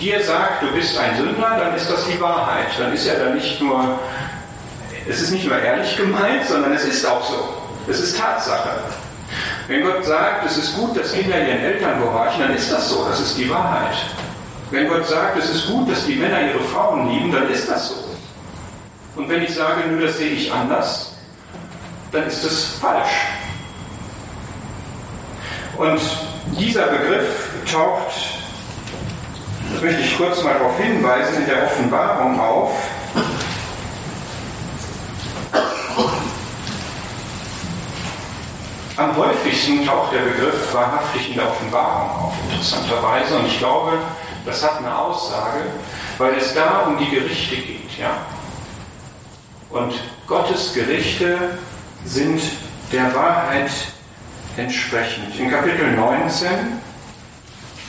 [0.00, 2.68] dir sagt, du bist ein Sünder, dann ist das die Wahrheit.
[2.78, 3.98] Dann ist er da nicht nur
[5.06, 7.54] es ist nicht nur ehrlich gemeint, sondern es ist auch so.
[7.86, 8.70] Es ist Tatsache.
[9.68, 13.04] Wenn Gott sagt, es ist gut, dass Kinder ihren Eltern gehorchen, dann ist das so,
[13.08, 13.96] das ist die Wahrheit.
[14.70, 17.88] Wenn Gott sagt, es ist gut, dass die Männer ihre Frauen lieben, dann ist das
[17.88, 18.13] so.
[19.16, 21.12] Und wenn ich sage, nur das sehe ich anders,
[22.10, 23.12] dann ist das falsch.
[25.76, 26.00] Und
[26.58, 28.12] dieser Begriff taucht,
[29.72, 32.72] das möchte ich kurz mal darauf hinweisen, in der Offenbarung auf.
[38.96, 43.36] Am häufigsten taucht der Begriff wahrhaftig in der Offenbarung auf, interessanterweise.
[43.36, 43.98] Und ich glaube,
[44.46, 45.62] das hat eine Aussage,
[46.18, 47.98] weil es da um die Gerichte geht.
[47.98, 48.18] Ja?
[49.74, 49.92] Und
[50.28, 51.36] Gottes Gerichte
[52.04, 52.40] sind
[52.92, 53.72] der Wahrheit
[54.56, 55.36] entsprechend.
[55.36, 56.48] In Kapitel 19,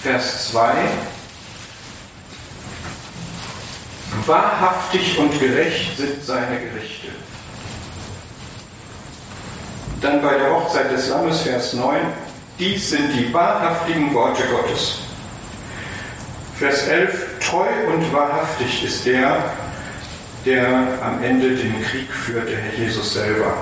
[0.01, 0.73] Vers 2,
[4.25, 7.09] wahrhaftig und gerecht sind seine Gerichte.
[10.01, 11.99] Dann bei der Hochzeit des Lammes, Vers 9,
[12.57, 15.01] dies sind die wahrhaftigen Worte Gottes.
[16.57, 19.51] Vers 11, treu und wahrhaftig ist der,
[20.45, 20.67] der
[21.01, 23.53] am Ende den Krieg führte, Herr Jesus selber.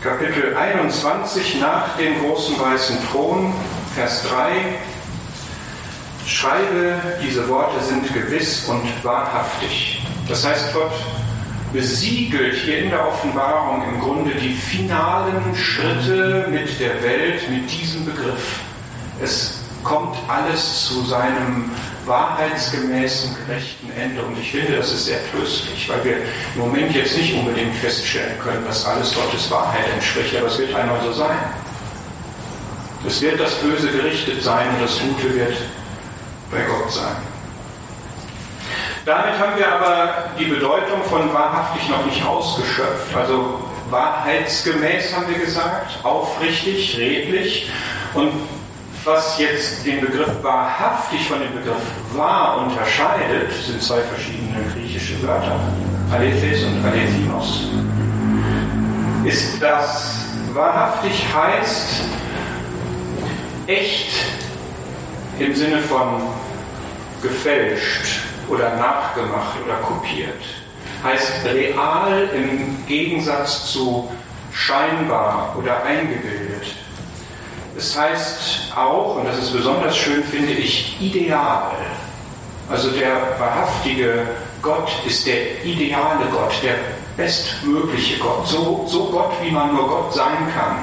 [0.00, 3.52] Kapitel 21 nach dem großen weißen Thron,
[3.94, 4.52] Vers 3,
[6.26, 10.06] schreibe, diese Worte sind gewiss und wahrhaftig.
[10.28, 10.92] Das heißt, Gott
[11.72, 18.04] besiegelt hier in der Offenbarung im Grunde die finalen Schritte mit der Welt, mit diesem
[18.04, 18.60] Begriff.
[19.22, 21.70] Es kommt alles zu seinem
[22.06, 24.22] wahrheitsgemäßen, gerechten Ende.
[24.22, 26.16] Und ich finde, das ist sehr tröstlich, weil wir
[26.54, 30.74] im Moment jetzt nicht unbedingt feststellen können, dass alles Gottes Wahrheit entspricht, aber es wird
[30.74, 31.38] einmal so sein.
[33.06, 35.56] Es wird das Böse gerichtet sein und das Gute wird
[36.50, 37.16] bei Gott sein.
[39.04, 43.14] Damit haben wir aber die Bedeutung von wahrhaftig noch nicht ausgeschöpft.
[43.16, 43.60] Also
[43.90, 47.70] wahrheitsgemäß haben wir gesagt, aufrichtig, redlich.
[48.14, 48.30] Und
[49.04, 51.82] was jetzt den Begriff wahrhaftig von dem Begriff
[52.14, 55.58] wahr unterscheidet, sind zwei verschiedene griechische Wörter,
[56.12, 57.68] Alethes und Alethinos,
[59.24, 62.02] ist, dass wahrhaftig heißt
[63.66, 64.12] echt
[65.38, 66.22] im Sinne von
[67.22, 70.42] gefälscht oder nachgemacht oder kopiert.
[71.02, 74.08] Heißt real im Gegensatz zu
[74.52, 76.81] scheinbar oder eingebildet.
[77.76, 81.72] Es heißt auch, und das ist besonders schön, finde ich, ideal.
[82.70, 84.26] Also der wahrhaftige
[84.60, 86.74] Gott ist der ideale Gott, der
[87.16, 90.78] bestmögliche Gott, so, so Gott, wie man nur Gott sein kann.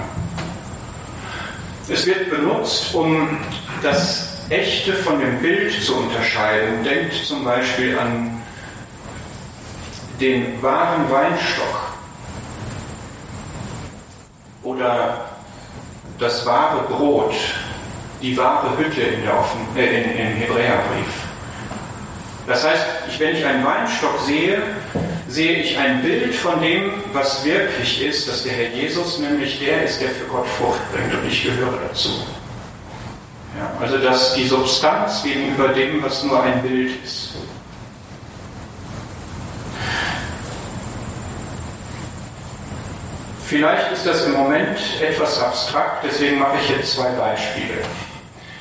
[1.88, 3.40] Es wird benutzt, um
[3.82, 6.84] das Echte von dem Bild zu unterscheiden.
[6.84, 8.42] Denkt zum Beispiel an
[10.20, 11.94] den wahren Weinstock
[14.64, 15.29] oder
[16.20, 17.34] das wahre Brot,
[18.22, 21.30] die wahre Hütte in der Offen, äh, in, im Hebräerbrief.
[22.46, 24.62] Das heißt, ich, wenn ich einen Weinstock sehe,
[25.28, 29.84] sehe ich ein Bild von dem, was wirklich ist, dass der Herr Jesus nämlich der
[29.84, 32.10] ist, der für Gott Frucht bringt und ich gehöre dazu.
[33.58, 37.34] Ja, also dass die Substanz gegenüber dem, was nur ein Bild ist.
[43.50, 47.80] Vielleicht ist das im Moment etwas abstrakt, deswegen mache ich jetzt zwei Beispiele.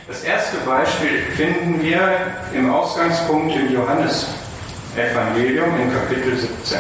[0.07, 2.16] Das erste Beispiel finden wir
[2.55, 6.79] im Ausgangspunkt im Johannes-Evangelium in Kapitel 17.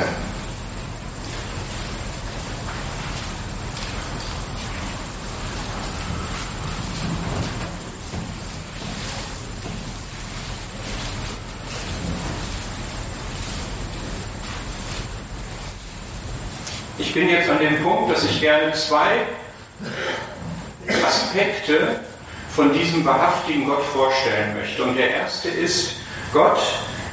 [17.18, 19.26] bin jetzt an dem Punkt, dass ich gerne zwei
[21.04, 21.96] Aspekte
[22.54, 24.84] von diesem wahrhaftigen Gott vorstellen möchte.
[24.84, 25.96] Und der erste ist,
[26.32, 26.60] Gott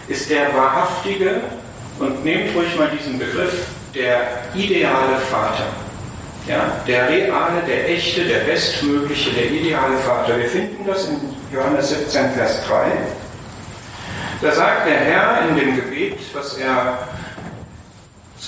[0.07, 1.41] ist der wahrhaftige,
[1.97, 5.67] und nehmt ruhig mal diesen Begriff, der ideale Vater.
[6.45, 10.37] Ja, der reale, der echte, der bestmögliche, der ideale Vater.
[10.37, 11.19] Wir finden das in
[11.51, 12.91] Johannes 17, Vers 3.
[14.41, 17.07] Da sagt der Herr in dem Gebet, was er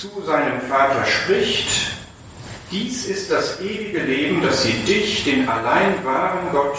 [0.00, 1.90] zu seinem Vater spricht,
[2.70, 6.76] dies ist das ewige Leben, dass sie dich, den allein wahren Gott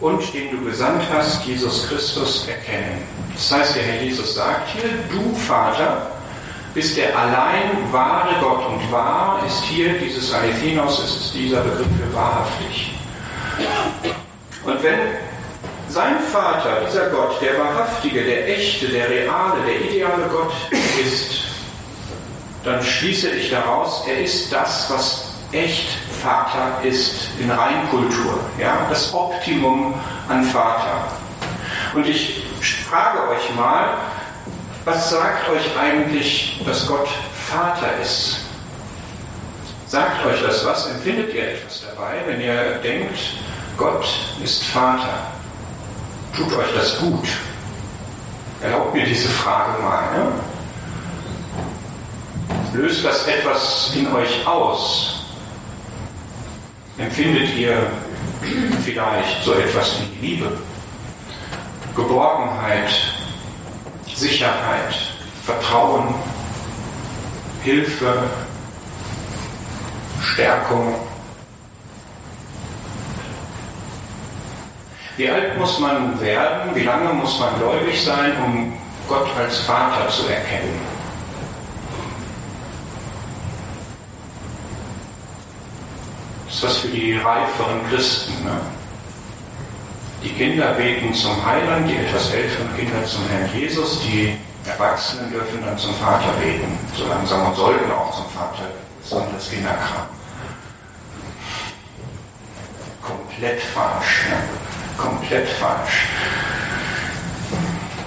[0.00, 3.02] und den du gesandt hast, Jesus Christus, erkennen.
[3.34, 6.10] Das heißt, der Herr Jesus sagt hier, du Vater
[6.74, 12.14] bist der allein wahre Gott und wahr ist hier dieses Alethinos, ist dieser Begriff für
[12.14, 12.94] wahrhaftig.
[14.64, 14.98] Und wenn
[15.88, 20.52] sein Vater, dieser Gott, der wahrhaftige, der echte, der reale, der ideale Gott
[21.04, 21.49] ist,
[22.64, 25.88] dann schließe ich daraus, er ist das, was echt
[26.22, 29.94] Vater ist in Reinkultur, ja, das Optimum
[30.28, 31.08] an Vater.
[31.94, 32.44] Und ich
[32.88, 33.94] frage euch mal,
[34.84, 37.08] was sagt euch eigentlich, dass Gott
[37.48, 38.40] Vater ist?
[39.86, 40.86] Sagt euch das was?
[40.86, 43.18] Empfindet ihr etwas dabei, wenn ihr denkt,
[43.76, 44.06] Gott
[44.42, 45.26] ist Vater?
[46.36, 47.26] Tut euch das gut?
[48.62, 50.02] Erlaubt mir diese Frage mal.
[50.12, 50.32] Ne?
[52.72, 55.24] Löst das etwas in euch aus?
[56.98, 57.76] Empfindet ihr
[58.84, 60.52] vielleicht so etwas wie Liebe,
[61.96, 62.90] Geborgenheit,
[64.14, 64.94] Sicherheit,
[65.44, 66.14] Vertrauen,
[67.64, 68.22] Hilfe,
[70.22, 70.94] Stärkung?
[75.16, 78.72] Wie alt muss man werden, wie lange muss man gläubig sein, um
[79.08, 80.89] Gott als Vater zu erkennen?
[86.50, 88.44] Ist das für die reiferen Christen.
[88.44, 88.60] Ne?
[90.22, 94.36] Die Kinder beten zum Heiland, die etwas älteren Kinder zum Herrn Jesus, die
[94.68, 98.64] Erwachsenen dürfen dann zum Vater beten, so langsam und sollten auch zum Vater,
[99.02, 100.06] besonders Kinderkram.
[103.00, 104.36] Komplett falsch, ne?
[104.98, 106.06] komplett falsch.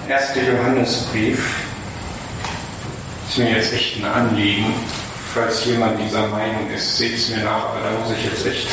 [0.08, 1.64] Erste Johannesbrief
[3.28, 4.74] ist mir jetzt echt ein Anliegen,
[5.34, 8.68] falls jemand dieser Meinung ist, seht es mir nach, aber da muss ich jetzt echt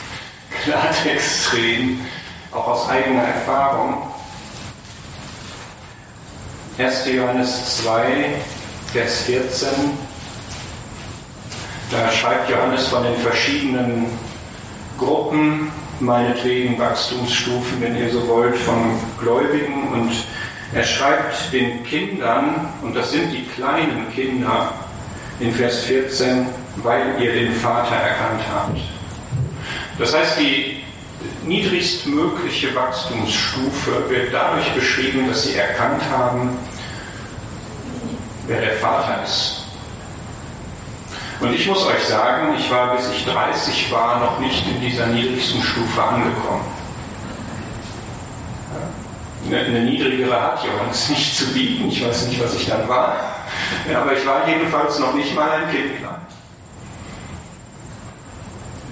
[0.62, 2.06] Klartext reden,
[2.52, 3.96] auch aus eigener Erfahrung.
[6.78, 7.06] 1.
[7.06, 8.02] Johannes 2,
[8.92, 9.68] Vers 14,
[11.90, 14.06] da schreibt Johannes von den verschiedenen
[14.98, 20.12] Gruppen, meinetwegen Wachstumsstufen, wenn ihr so wollt, von Gläubigen und
[20.72, 24.74] er schreibt den Kindern, und das sind die kleinen Kinder,
[25.40, 28.78] in Vers 14, weil ihr den Vater erkannt habt.
[29.98, 30.82] Das heißt, die
[31.46, 36.56] niedrigstmögliche Wachstumsstufe wird dadurch beschrieben, dass sie erkannt haben,
[38.46, 39.64] wer der Vater ist.
[41.40, 45.06] Und ich muss euch sagen, ich war bis ich 30 war noch nicht in dieser
[45.06, 46.64] niedrigsten Stufe angekommen.
[49.46, 51.88] Eine, niedrigere hat Johannes nicht zu bieten.
[51.88, 53.33] Ich weiß nicht, was ich dann war.
[53.94, 56.24] Aber ich war jedenfalls noch nicht mal ein Kindlein.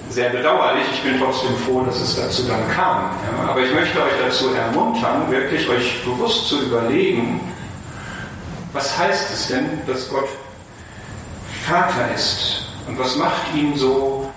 [0.09, 3.11] Sehr bedauerlich, ich bin trotzdem froh, dass es dazu dann kam.
[3.49, 7.41] Aber ich möchte euch dazu ermuntern, wirklich euch bewusst zu überlegen,
[8.75, 10.29] was heißt es denn, dass Gott
[11.67, 12.67] Vater ist?
[12.87, 14.31] Und was macht ihn so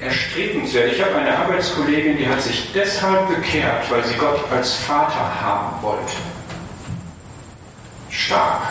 [0.00, 0.92] erstrebenswert?
[0.92, 5.82] Ich habe eine Arbeitskollegin, die hat sich deshalb bekehrt, weil sie Gott als Vater haben
[5.82, 6.12] wollte.
[8.08, 8.62] Stark.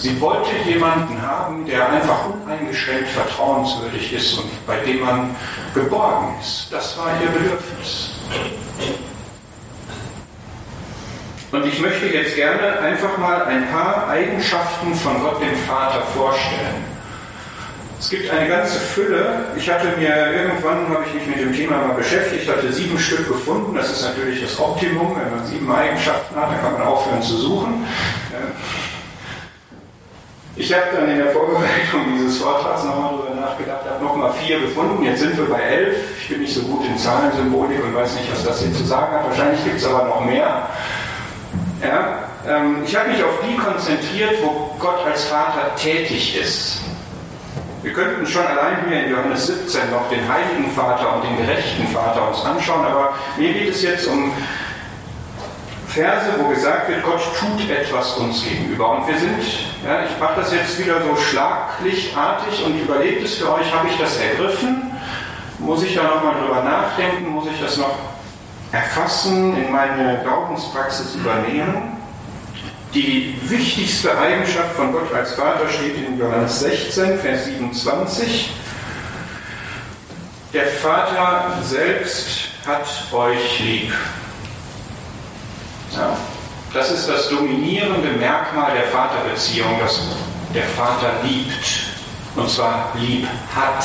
[0.00, 5.36] Sie wollte jemanden haben, der einfach uneingeschränkt vertrauenswürdig ist und bei dem man
[5.74, 6.68] geborgen ist.
[6.70, 8.10] Das war ihr Bedürfnis.
[11.52, 16.82] Und ich möchte jetzt gerne einfach mal ein paar Eigenschaften von Gott dem Vater vorstellen.
[17.98, 19.48] Es gibt eine ganze Fülle.
[19.54, 23.28] Ich hatte mir irgendwann, habe ich mich mit dem Thema mal beschäftigt, hatte sieben Stück
[23.28, 23.74] gefunden.
[23.74, 25.14] Das ist natürlich das Optimum.
[25.22, 27.84] Wenn man sieben Eigenschaften hat, dann kann man aufhören zu suchen.
[30.60, 35.02] Ich habe dann in der Vorbereitung dieses Vortrags nochmal darüber nachgedacht, habe nochmal vier gefunden.
[35.02, 35.96] Jetzt sind wir bei elf.
[36.20, 39.10] Ich bin nicht so gut in Zahlensymbolik und weiß nicht, was das hier zu sagen
[39.10, 39.26] hat.
[39.26, 40.68] Wahrscheinlich gibt es aber noch mehr.
[41.82, 46.82] Ja, ähm, ich habe mich auf die konzentriert, wo Gott als Vater tätig ist.
[47.82, 51.86] Wir könnten schon allein hier in Johannes 17 noch den heiligen Vater und den gerechten
[51.86, 54.30] Vater uns anschauen, aber mir geht es jetzt um
[55.90, 58.90] Verse, wo gesagt wird, Gott tut etwas uns gegenüber.
[58.90, 59.42] Und wir sind,
[59.84, 63.98] ja, ich mache das jetzt wieder so schlaglichtartig und überlegt es für euch, habe ich
[63.98, 64.92] das ergriffen?
[65.58, 67.30] Muss ich da nochmal drüber nachdenken?
[67.30, 67.98] Muss ich das noch
[68.70, 71.96] erfassen, in meine Glaubenspraxis übernehmen?
[72.94, 78.52] Die wichtigste Eigenschaft von Gott als Vater steht in Johannes 16, Vers 27.
[80.52, 83.92] Der Vater selbst hat euch lieb.
[86.72, 90.00] Das ist das dominierende Merkmal der Vaterbeziehung, dass
[90.54, 91.86] der Vater liebt.
[92.36, 93.84] Und zwar lieb hat.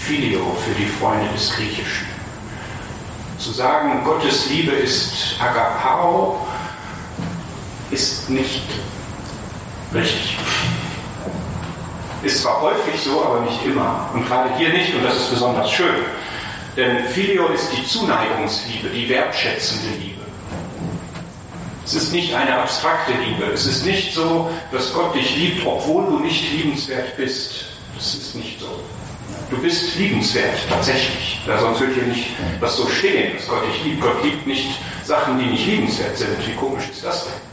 [0.00, 2.08] Filio für die Freunde des Griechischen.
[3.38, 6.46] Zu sagen, Gottes Liebe ist Agapao,
[7.90, 8.62] ist nicht
[9.94, 10.38] richtig.
[12.22, 14.10] Ist zwar häufig so, aber nicht immer.
[14.12, 16.04] Und gerade hier nicht, und das ist besonders schön.
[16.76, 20.09] Denn Filio ist die Zuneigungsliebe, die wertschätzende Liebe.
[21.84, 23.44] Es ist nicht eine abstrakte Liebe.
[23.52, 27.64] Es ist nicht so, dass Gott dich liebt, obwohl du nicht liebenswert bist.
[27.96, 28.68] Das ist nicht so.
[29.50, 31.40] Du bist liebenswert, tatsächlich.
[31.46, 32.28] Ja, sonst würde hier nicht
[32.60, 34.00] das so stehen, dass Gott dich liebt.
[34.00, 36.46] Gott liebt nicht Sachen, die nicht liebenswert sind.
[36.46, 37.50] Wie komisch ist das denn?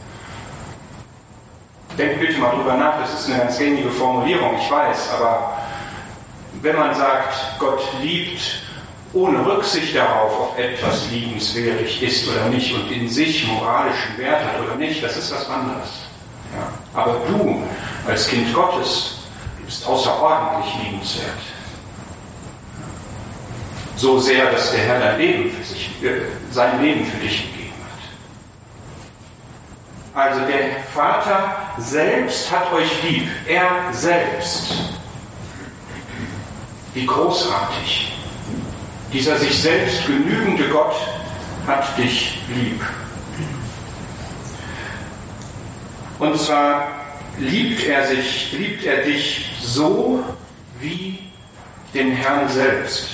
[1.98, 5.58] Denkt bitte mal drüber nach, das ist eine ganz gängige Formulierung, ich weiß, aber
[6.62, 8.40] wenn man sagt, Gott liebt
[9.12, 14.60] ohne Rücksicht darauf, ob etwas liebenswürdig ist oder nicht und in sich moralischen Wert hat
[14.60, 15.88] oder nicht, das ist was anderes.
[16.54, 17.00] Ja.
[17.00, 17.62] Aber du
[18.06, 19.18] als Kind Gottes
[19.64, 21.38] bist außerordentlich liebenswert.
[23.96, 26.20] So sehr, dass der Herr dein Leben für sich, äh,
[26.52, 27.72] sein Leben für dich gegeben
[30.14, 30.26] hat.
[30.26, 33.28] Also der Vater selbst hat euch lieb.
[33.46, 34.72] Er selbst.
[36.94, 38.17] Wie großartig.
[39.12, 40.94] Dieser sich selbst genügende Gott
[41.66, 42.80] hat dich lieb.
[46.18, 46.88] Und zwar
[47.38, 50.22] liebt er sich, liebt er dich so
[50.80, 51.18] wie
[51.94, 53.08] den Herrn selbst.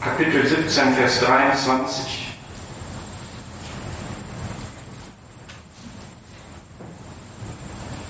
[0.00, 2.23] Kapitel 17, Vers 23.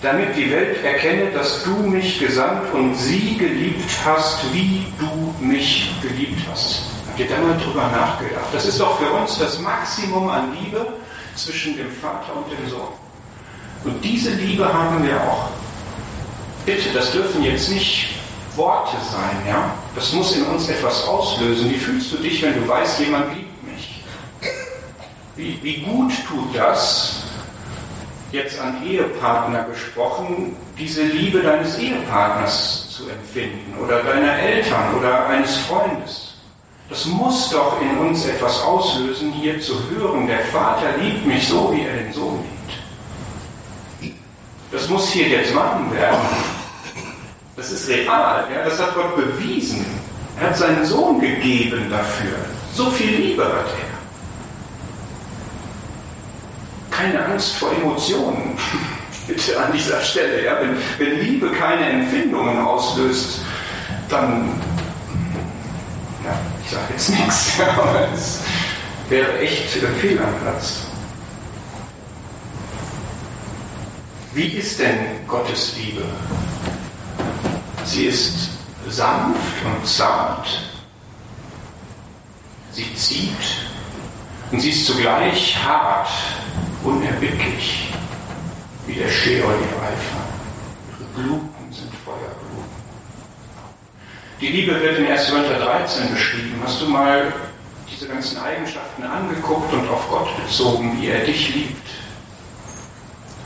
[0.05, 5.93] damit die Welt erkenne, dass du mich gesandt und sie geliebt hast, wie du mich
[6.03, 6.83] geliebt hast.
[7.09, 8.45] Habt ihr da mal drüber nachgedacht?
[8.53, 10.87] Das ist doch für uns das Maximum an Liebe
[11.35, 12.89] zwischen dem Vater und dem Sohn.
[13.85, 15.49] Und diese Liebe haben wir auch.
[16.67, 18.09] Bitte, das dürfen jetzt nicht
[18.57, 19.71] Worte sein, ja?
[19.95, 21.71] Das muss in uns etwas auslösen.
[21.71, 24.03] Wie fühlst du dich, wenn du weißt, jemand liebt mich?
[25.37, 27.14] Wie, wie gut tut das,
[28.35, 35.57] jetzt an Ehepartner gesprochen, diese Liebe deines Ehepartners zu empfinden oder deiner Eltern oder eines
[35.59, 36.35] Freundes.
[36.89, 41.73] Das muss doch in uns etwas auslösen, hier zu hören, der Vater liebt mich so,
[41.73, 42.45] wie er den Sohn
[44.01, 44.15] liebt.
[44.71, 46.19] Das muss hier jetzt machen werden.
[47.57, 48.65] Das ist real, ja?
[48.65, 49.87] das hat Gott bewiesen.
[50.41, 52.35] Er hat seinen Sohn gegeben dafür.
[52.75, 53.84] So viel Liebe hat er
[56.97, 58.57] keine Angst vor Emotionen.
[59.27, 60.45] Bitte an dieser Stelle.
[60.45, 60.59] Ja?
[60.61, 63.41] Wenn, wenn Liebe keine Empfindungen auslöst,
[64.09, 64.51] dann,
[66.25, 68.41] ja, ich sage jetzt nichts, aber es
[69.09, 70.83] wäre echt viel am Platz.
[74.35, 76.03] Wie ist denn Gottes Liebe?
[77.85, 78.51] Sie ist
[78.89, 80.47] sanft und zart.
[82.73, 83.31] Sie zieht
[84.51, 86.09] und sie ist zugleich hart
[86.85, 87.91] unerbittlich,
[88.87, 90.25] wie der Scheol ihr Eifer.
[90.91, 92.71] Ihre Gluten sind Feuergluten.
[94.41, 95.31] Die Liebe wird in 1.
[95.31, 96.61] Korinther 13 beschrieben.
[96.63, 97.33] Hast du mal
[97.91, 101.85] diese ganzen Eigenschaften angeguckt und auf Gott bezogen, wie er dich liebt?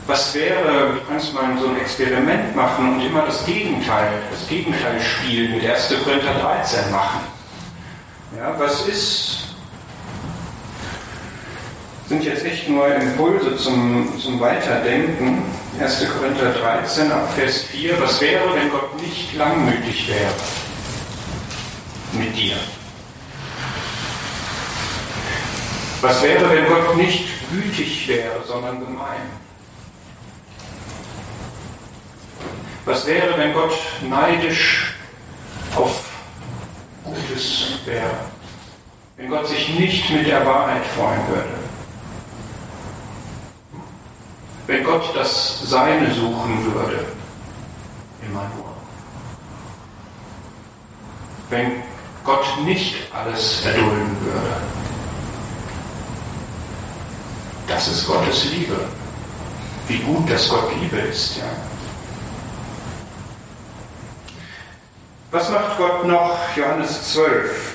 [0.09, 5.49] was wäre, du kannst mal so ein Experiment machen und immer das Gegenteil, das Gegenteilspiel
[5.49, 5.93] mit 1.
[6.03, 7.19] Korinther 13 machen.
[8.35, 9.48] Ja, was ist,
[12.09, 15.43] sind jetzt echt nur Impulse zum, zum Weiterdenken.
[15.79, 16.07] 1.
[16.09, 18.01] Korinther 13 ab Vers 4.
[18.01, 20.33] Was wäre, wenn Gott nicht langmütig wäre
[22.13, 22.55] mit dir?
[26.01, 29.21] Was wäre, wenn Gott nicht gütig wäre, sondern gemein?
[32.85, 33.77] Was wäre, wenn Gott
[34.09, 34.95] neidisch
[35.75, 36.05] auf
[37.03, 38.17] Gutes wäre?
[39.17, 41.68] Wenn Gott sich nicht mit der Wahrheit freuen würde?
[44.69, 47.03] Wenn Gott das Seine suchen würde?
[48.21, 48.71] Immer nur.
[51.49, 51.81] Wenn
[52.23, 54.57] Gott nicht alles erdulden würde?
[57.67, 58.75] Das ist Gottes Liebe.
[59.87, 61.45] Wie gut, dass Gott Liebe ist, ja.
[65.31, 66.37] Was macht Gott noch?
[66.55, 67.73] Johannes 12.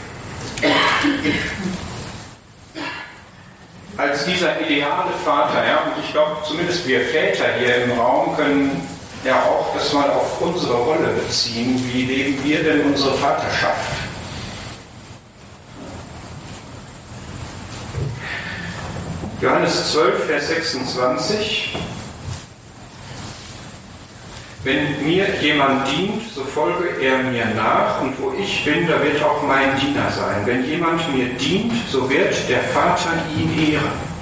[3.97, 8.89] Als dieser ideale Vater, ja, und ich glaube, zumindest wir Väter hier im Raum können
[9.25, 11.81] ja auch das mal auf unsere Rolle beziehen.
[11.93, 13.93] Wie leben wir denn unsere Vaterschaft?
[19.41, 21.77] Johannes 12, Vers 26.
[24.65, 29.23] Wenn mir jemand dient, so folge er mir nach, und wo ich bin, da wird
[29.23, 30.41] auch mein Diener sein.
[30.47, 34.15] Wenn jemand mir dient, so wird der Vater ihn ehren.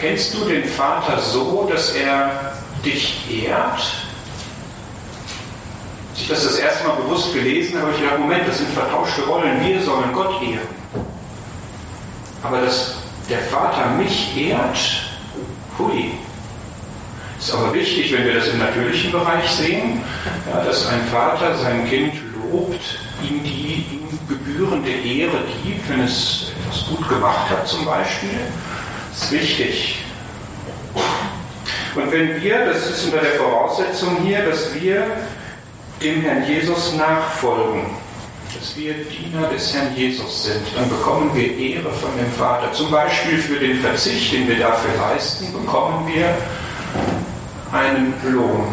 [0.00, 3.92] Kennst du den Vater so, dass er dich ehrt?
[6.16, 9.60] Ich das das erste Mal bewusst gelesen habe, ich gedacht, Moment, das sind vertauschte Rollen,
[9.62, 10.68] wir sollen Gott ehren.
[12.42, 12.96] Aber dass
[13.28, 14.78] der Vater mich ehrt,
[15.78, 16.12] hui,
[17.44, 20.02] ist aber wichtig, wenn wir das im natürlichen Bereich sehen,
[20.50, 22.14] ja, dass ein Vater sein Kind
[22.50, 22.80] lobt,
[23.22, 28.30] ihm die ihm gebührende Ehre gibt, wenn es etwas gut gemacht hat zum Beispiel.
[29.10, 29.98] Das ist wichtig.
[31.94, 35.06] Und wenn wir, das ist unter der Voraussetzung hier, dass wir
[36.02, 37.82] dem Herrn Jesus nachfolgen,
[38.58, 42.72] dass wir Diener des Herrn Jesus sind, dann bekommen wir Ehre von dem Vater.
[42.72, 46.34] Zum Beispiel für den Verzicht, den wir dafür leisten, bekommen wir
[47.72, 48.68] einen Lohn.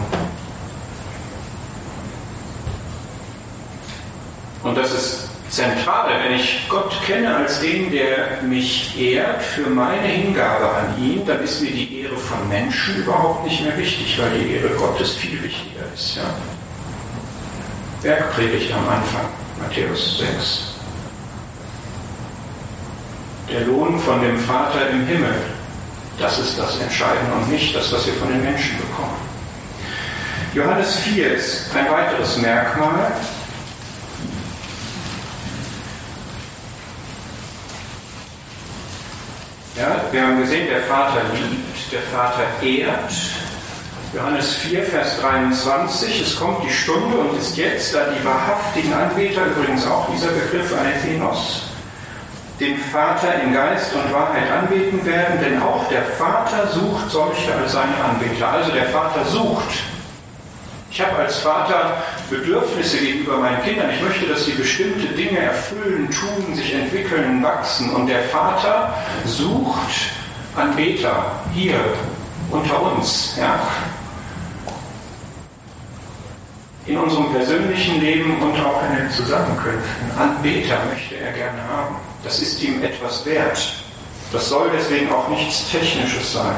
[4.64, 10.08] Und das ist zentral, wenn ich Gott kenne als den, der mich ehrt für meine
[10.08, 14.40] Hingabe an ihn, dann ist mir die Ehre von Menschen überhaupt nicht mehr wichtig, weil
[14.40, 16.16] die Ehre Gottes viel wichtiger ist.
[16.16, 16.24] Ja?
[18.02, 19.26] Bergpredigt am Anfang,
[19.60, 20.76] Matthäus 6.
[23.52, 25.36] Der Lohn von dem Vater im Himmel.
[26.22, 29.18] Das ist das Entscheidende und nicht das, was wir von den Menschen bekommen.
[30.54, 33.12] Johannes 4 ist ein weiteres Merkmal.
[39.76, 43.12] Ja, wir haben gesehen, der Vater liebt, der Vater ehrt.
[44.14, 49.46] Johannes 4, Vers 23, es kommt die Stunde und ist jetzt, da die wahrhaftigen Anbeter,
[49.46, 51.71] übrigens auch dieser Begriff Anethinos,
[52.62, 57.72] den Vater in Geist und Wahrheit anbeten werden, denn auch der Vater sucht solche als
[57.72, 58.48] seine Anbeter.
[58.48, 59.84] Also der Vater sucht.
[60.92, 63.90] Ich habe als Vater Bedürfnisse gegenüber meinen Kindern.
[63.90, 67.90] Ich möchte, dass sie bestimmte Dinge erfüllen, tun, sich entwickeln, wachsen.
[67.96, 68.94] Und der Vater
[69.26, 70.12] sucht
[70.56, 71.80] Anbeter hier
[72.52, 73.38] unter uns.
[73.40, 73.60] Ja?
[76.86, 80.12] In unserem persönlichen Leben und auch in den Zusammenkünften.
[80.20, 82.11] Anbeter möchte er gerne haben.
[82.24, 83.74] Das ist ihm etwas wert.
[84.32, 86.56] Das soll deswegen auch nichts Technisches sein.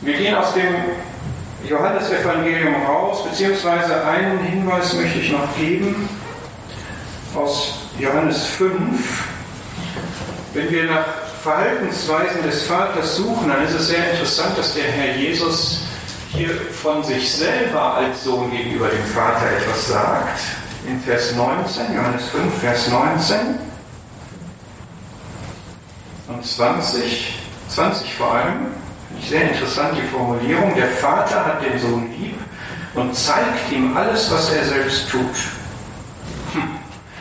[0.00, 0.74] Wir gehen aus dem
[1.68, 6.08] Johannesevangelium raus, beziehungsweise einen Hinweis möchte ich noch geben
[7.34, 9.24] aus Johannes 5.
[10.54, 11.04] Wenn wir nach
[11.42, 15.80] Verhaltensweisen des Vaters suchen, dann ist es sehr interessant, dass der Herr Jesus
[16.30, 20.40] hier von sich selber als Sohn gegenüber dem Vater etwas sagt
[20.88, 23.38] in Vers 19, Johannes 5, Vers 19
[26.28, 28.66] und 20, 20 vor allem,
[29.08, 32.38] finde ich sehr interessant die Formulierung, der Vater hat den Sohn lieb
[32.94, 35.36] und zeigt ihm alles, was er selbst tut.
[36.54, 36.78] Hm.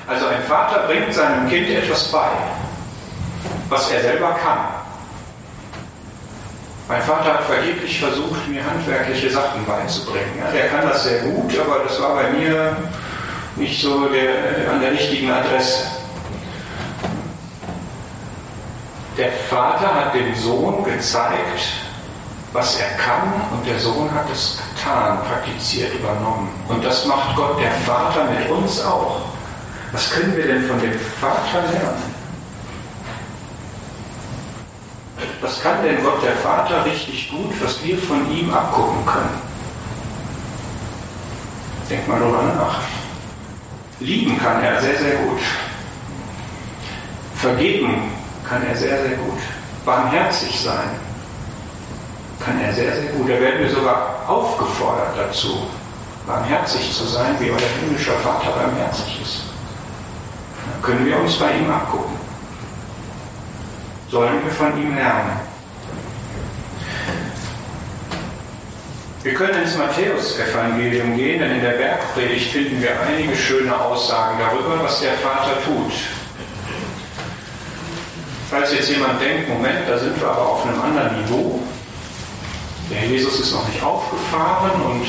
[0.07, 2.29] Also ein Vater bringt seinem Kind etwas bei,
[3.69, 4.59] was er selber kann.
[6.87, 10.39] Mein Vater hat vergeblich versucht, mir handwerkliche Sachen beizubringen.
[10.39, 12.77] Ja, der kann das sehr gut, aber das war bei mir
[13.57, 15.85] nicht so der, an der richtigen Adresse.
[19.17, 21.63] Der Vater hat dem Sohn gezeigt,
[22.53, 26.49] was er kann und der Sohn hat es getan, praktiziert, übernommen.
[26.67, 29.21] Und das macht Gott, der Vater, mit uns auch.
[29.91, 32.17] Was können wir denn von dem Vater lernen?
[35.41, 39.41] Was kann denn Gott, der Vater, richtig gut, was wir von ihm abgucken können?
[41.89, 42.96] Denk mal drüber nach.
[43.99, 45.39] Lieben kann er sehr, sehr gut.
[47.35, 48.11] Vergeben
[48.47, 49.39] kann er sehr, sehr gut.
[49.85, 50.89] Barmherzig sein
[52.39, 53.27] kann er sehr, sehr gut.
[53.27, 55.67] Da werden wir sogar aufgefordert dazu,
[56.27, 59.43] barmherzig zu sein, wie euer himmlischer Vater barmherzig ist.
[60.65, 62.15] Dann können wir uns bei ihm abgucken.
[64.09, 65.56] Sollen wir von ihm lernen.
[69.27, 74.81] Wir können ins Matthäusevangelium gehen, denn in der Bergpredigt finden wir einige schöne Aussagen darüber,
[74.81, 75.91] was der Vater tut.
[78.49, 81.59] Falls jetzt jemand denkt, Moment, da sind wir aber auf einem anderen Niveau,
[82.89, 85.07] der Jesus ist noch nicht aufgefahren und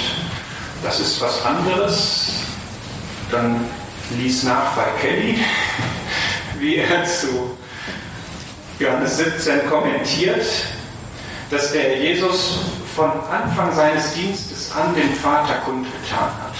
[0.82, 2.40] das ist was anderes,
[3.30, 3.66] dann
[4.18, 5.38] lies nach bei Kelly,
[6.58, 7.56] wie er zu
[8.80, 10.44] Johannes 17 kommentiert,
[11.52, 12.58] dass der Jesus
[12.98, 16.56] von Anfang seines Dienstes an den Vater kundgetan hat,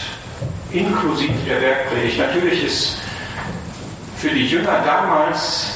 [0.71, 2.17] inklusive der Bergpredigt.
[2.17, 2.99] Natürlich ist
[4.19, 5.71] für die Jünger damals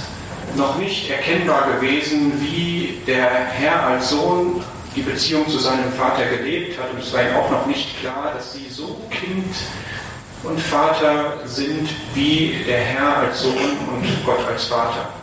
[0.55, 4.63] noch nicht erkennbar gewesen, wie der Herr als Sohn
[4.95, 6.93] die Beziehung zu seinem Vater gelebt hat.
[6.93, 9.53] Und es war ihm auch noch nicht klar, dass sie so Kind
[10.45, 15.22] und Vater sind wie der Herr als Sohn und Gott als Vater.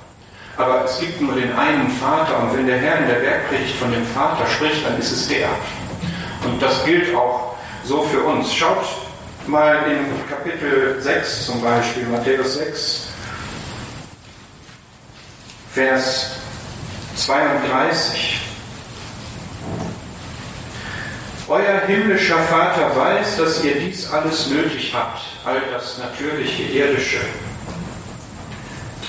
[0.59, 3.93] Aber es gibt nur den einen Vater und wenn der Herr in der Bergpredigt von
[3.93, 5.47] dem Vater spricht, dann ist es der.
[6.43, 7.55] Und das gilt auch
[7.85, 8.53] so für uns.
[8.53, 8.85] Schaut
[9.47, 13.07] mal in Kapitel 6 zum Beispiel, Matthäus 6,
[15.73, 16.31] Vers
[17.15, 18.41] 32.
[21.47, 27.21] Euer himmlischer Vater weiß, dass ihr dies alles nötig habt, all das natürliche, irdische.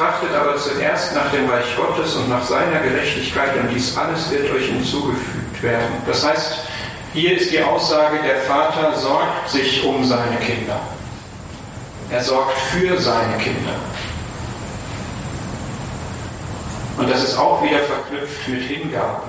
[0.01, 4.51] Trachtet aber zuerst nach dem Reich Gottes und nach seiner Gerechtigkeit und dies alles wird
[4.51, 5.92] euch hinzugefügt werden.
[6.07, 6.61] Das heißt,
[7.12, 10.80] hier ist die Aussage, der Vater sorgt sich um seine Kinder.
[12.11, 13.74] Er sorgt für seine Kinder.
[16.96, 19.20] Und das ist auch wieder verknüpft mit Hingabe.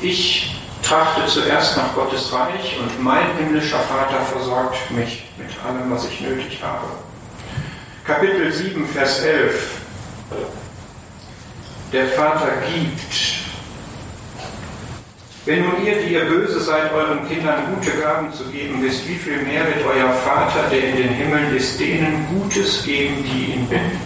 [0.00, 6.06] Ich trachte zuerst nach Gottes Reich und mein himmlischer Vater versorgt mich mit allem, was
[6.08, 6.86] ich nötig habe.
[8.06, 9.80] Kapitel 7, Vers 11.
[11.92, 13.34] Der Vater gibt.
[15.44, 19.16] Wenn nun ihr, die ihr böse seid, euren Kindern gute Gaben zu geben wisst, wie
[19.16, 23.66] viel mehr wird euer Vater, der in den Himmeln ist, denen Gutes geben, die ihn
[23.66, 24.00] bitten?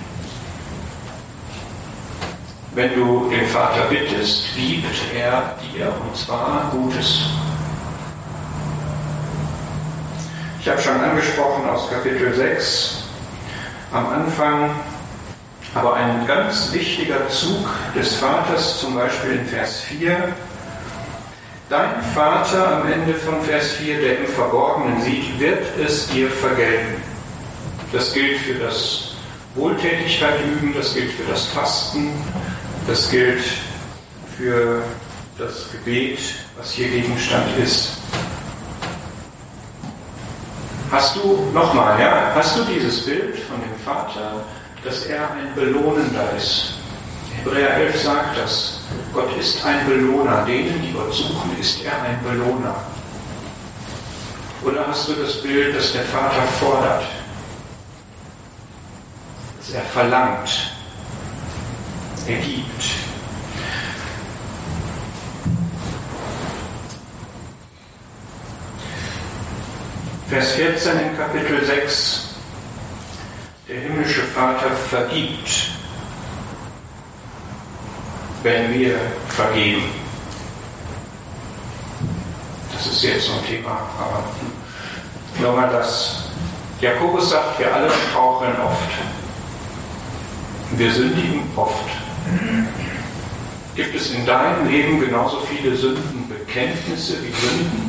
[2.74, 7.20] Wenn du den Vater bittest, gibt er dir, und zwar Gutes.
[10.58, 12.99] Ich habe schon angesprochen aus Kapitel 6
[13.92, 14.70] am Anfang,
[15.74, 20.34] aber ein ganz wichtiger Zug des Vaters, zum Beispiel in Vers 4,
[21.70, 27.00] Dein Vater am Ende von Vers 4, der im Verborgenen sieht, wird es dir vergelten.
[27.92, 29.12] Das gilt für das
[29.54, 32.10] Wohltätigkeit üben, das gilt für das Fasten,
[32.88, 33.44] das gilt
[34.36, 34.82] für
[35.38, 36.18] das Gebet,
[36.58, 37.90] was hier Gegenstand ist.
[40.90, 44.44] Hast du, nochmal, ja, hast du dieses Bild von dem Vater,
[44.84, 46.74] dass er ein Belohnender ist?
[47.36, 48.80] Hebräer 11 sagt das.
[49.12, 50.44] Gott ist ein Belohner.
[50.44, 52.76] Denen, die Gott suchen, ist er ein Belohner.
[54.64, 57.04] Oder hast du das Bild, dass der Vater fordert?
[59.58, 60.70] Dass er verlangt?
[62.30, 62.84] ergibt.
[70.28, 72.29] Vers 14 in Kapitel 6.
[73.70, 75.70] Der himmlische Vater vergibt,
[78.42, 78.98] wenn wir
[79.28, 79.84] vergeben.
[82.72, 84.24] Das ist jetzt so ein Thema, aber
[85.40, 86.24] nochmal das.
[86.80, 88.90] Jakobus sagt, wir alle brauchen oft.
[90.72, 91.84] Wir sündigen oft.
[93.76, 97.88] Gibt es in deinem Leben genauso viele Sündenbekenntnisse wie Sünden?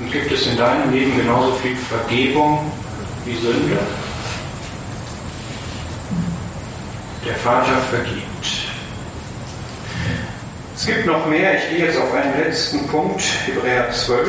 [0.00, 2.70] Und gibt es in deinem Leben genauso viel Vergebung
[3.24, 3.78] wie Sünde?
[7.28, 8.24] der Vater vergibt.
[10.74, 14.28] Es gibt noch mehr, ich gehe jetzt auf einen letzten Punkt, Hebräer 12.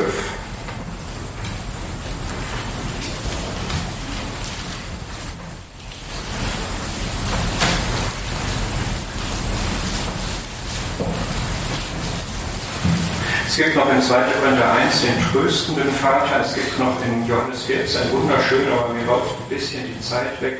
[13.46, 14.14] Es gibt noch in 2.
[14.14, 19.36] Korinther 1 den tröstenden Vater, es gibt noch in Johannes 14 wunderschön, aber mir läuft
[19.38, 20.58] ein bisschen die Zeit weg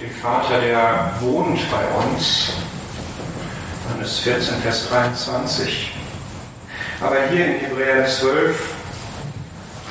[0.00, 2.52] den Vater, der wohnt bei uns.
[3.84, 5.92] Johannes 14, Vers 23.
[7.00, 8.74] Aber hier in Hebräer 12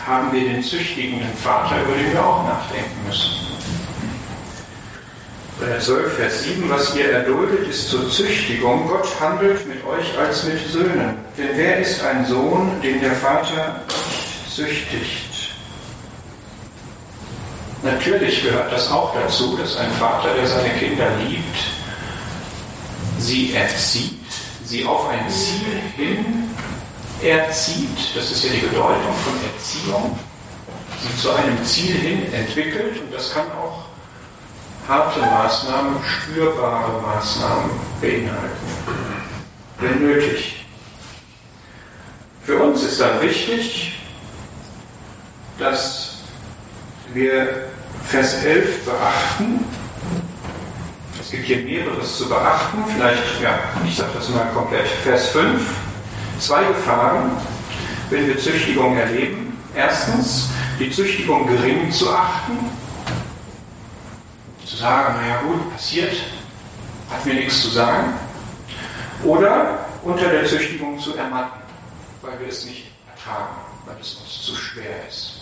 [0.05, 3.31] haben wir den züchtigenden Vater, über den wir auch nachdenken müssen.
[5.59, 8.87] Hebräer 12, Vers 7, was ihr erduldet, ist zur Züchtigung.
[8.87, 11.17] Gott handelt mit euch als mit Söhnen.
[11.37, 15.26] Denn wer ist ein Sohn, den der Vater nicht züchtigt?
[17.87, 21.57] Natürlich gehört das auch dazu, dass ein Vater, der seine Kinder liebt,
[23.17, 24.19] sie erzieht,
[24.65, 26.49] sie auf ein Ziel hin
[27.23, 30.19] erzieht, das ist ja die Bedeutung von Erziehung,
[31.01, 33.85] sie zu einem Ziel hin entwickelt und das kann auch
[34.89, 37.69] harte Maßnahmen, spürbare Maßnahmen
[38.01, 38.67] beinhalten,
[39.79, 40.65] wenn nötig.
[42.43, 43.93] Für uns ist dann wichtig,
[45.57, 46.17] dass
[47.13, 47.66] wir
[48.09, 49.65] Vers 11 beachten.
[51.19, 52.77] Es gibt hier mehreres zu beachten.
[52.95, 54.87] Vielleicht, ja, ich sage das mal komplett.
[55.03, 55.61] Vers 5.
[56.39, 57.31] Zwei Gefahren,
[58.09, 59.57] wenn wir Züchtigung erleben.
[59.75, 60.49] Erstens,
[60.79, 62.57] die Züchtigung gering zu achten.
[64.65, 66.15] Zu sagen, naja gut, passiert,
[67.09, 68.13] hat mir nichts zu sagen.
[69.25, 71.59] Oder unter der Züchtigung zu ermatten,
[72.21, 73.55] weil wir es nicht ertragen,
[73.85, 75.36] weil es uns zu schwer ist.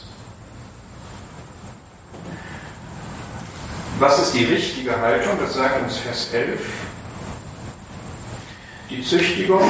[3.98, 5.40] Was ist die richtige Haltung?
[5.40, 6.60] Das sagt uns Vers 11.
[8.90, 9.64] Die Züchtigung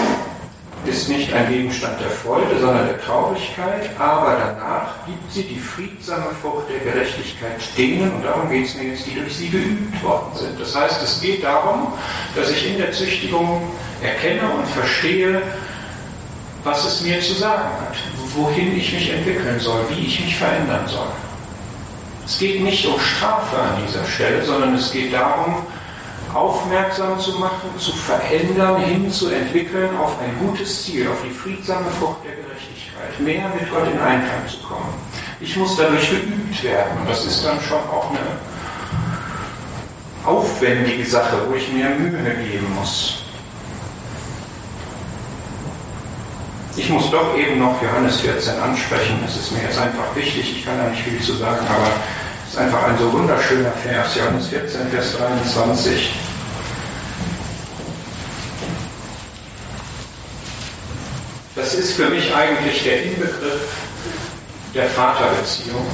[0.83, 6.25] ist nicht ein Gegenstand der Freude, sondern der Traurigkeit, aber danach gibt sie die friedsame
[6.41, 10.35] Frucht der Gerechtigkeit denen, und darum geht es mir jetzt, die durch sie geübt worden
[10.35, 10.59] sind.
[10.59, 11.93] Das heißt, es geht darum,
[12.35, 13.61] dass ich in der Züchtigung
[14.01, 15.41] erkenne und verstehe,
[16.63, 17.95] was es mir zu sagen hat,
[18.35, 21.07] wohin ich mich entwickeln soll, wie ich mich verändern soll.
[22.25, 25.57] Es geht nicht um Strafe an dieser Stelle, sondern es geht darum,
[26.33, 32.35] aufmerksam zu machen, zu verändern, hinzuentwickeln auf ein gutes Ziel, auf die friedsame Frucht der
[32.35, 34.93] Gerechtigkeit, mehr mit Gott in Einklang zu kommen.
[35.39, 38.19] Ich muss dadurch geübt werden und das ist dann schon auch eine
[40.25, 43.24] aufwendige Sache, wo ich mir Mühe geben muss.
[46.85, 49.17] Ich muss doch eben noch Johannes 14 ansprechen.
[49.25, 50.57] Das ist mir jetzt einfach wichtig.
[50.57, 51.87] Ich kann da nicht viel zu sagen, aber
[52.45, 54.13] es ist einfach ein so wunderschöner Vers.
[54.15, 56.13] Johannes 14, Vers 23.
[61.55, 63.67] Das ist für mich eigentlich der Inbegriff
[64.75, 65.87] der Vaterbeziehung.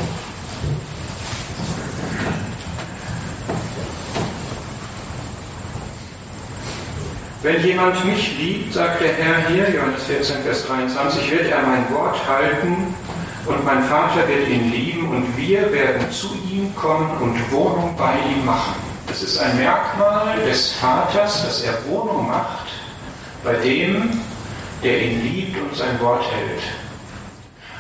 [7.44, 11.92] Wenn jemand mich liebt, sagt der Herr hier, Johannes 14, Vers 23, wird er mein
[11.92, 12.94] Wort halten
[13.48, 18.14] und mein Vater wird ihn lieben und wir werden zu ihm kommen und Wohnung bei
[18.30, 18.76] ihm machen.
[19.08, 22.68] Das ist ein Merkmal des Vaters, dass er Wohnung macht
[23.44, 24.22] bei dem,
[24.84, 26.62] der ihn liebt und sein Wort hält.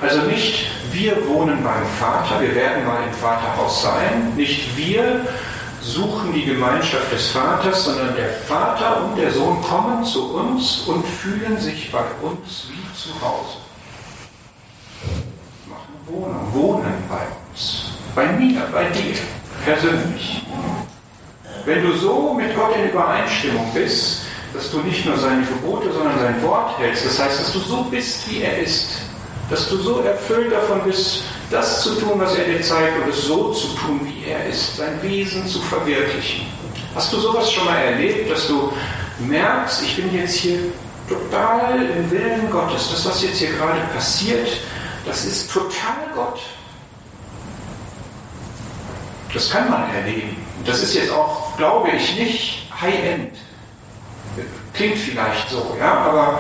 [0.01, 5.21] Also nicht wir wohnen beim Vater, wir werden mal im Vaterhaus sein, nicht wir
[5.81, 11.05] suchen die Gemeinschaft des Vaters, sondern der Vater und der Sohn kommen zu uns und
[11.05, 13.57] fühlen sich bei uns wie zu Hause.
[15.67, 17.91] Machen Wohnung, wohnen bei uns.
[18.15, 19.15] Bei mir, bei dir,
[19.65, 20.43] persönlich.
[21.65, 24.21] Wenn du so mit Gott in Übereinstimmung bist,
[24.53, 27.83] dass du nicht nur seine Gebote, sondern sein Wort hältst, das heißt, dass du so
[27.83, 28.87] bist, wie er ist,
[29.49, 33.23] dass du so erfüllt davon bist, das zu tun, was er dir zeigt und es
[33.23, 36.45] so zu tun, wie er ist, sein Wesen zu verwirklichen.
[36.95, 38.71] Hast du sowas schon mal erlebt, dass du
[39.19, 40.59] merkst, ich bin jetzt hier
[41.07, 44.47] total im Willen Gottes, das, was jetzt hier gerade passiert,
[45.05, 46.39] das ist total Gott.
[49.33, 50.35] Das kann man erleben.
[50.65, 53.35] Das ist jetzt auch, glaube ich, nicht High-End.
[54.73, 56.39] Klingt vielleicht so, ja, aber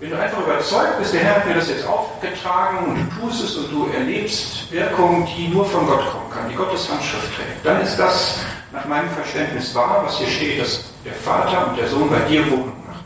[0.00, 3.42] wenn du einfach überzeugt bist, der Herr hat mir das jetzt aufgetragen und du tust
[3.44, 7.64] es und du erlebst Wirkungen, die nur von Gott kommen kann, die Gottes Handschrift trägt,
[7.64, 8.38] dann ist das
[8.72, 12.48] nach meinem Verständnis wahr, was hier steht, dass der Vater und der Sohn bei dir
[12.48, 13.04] Wohnung machen.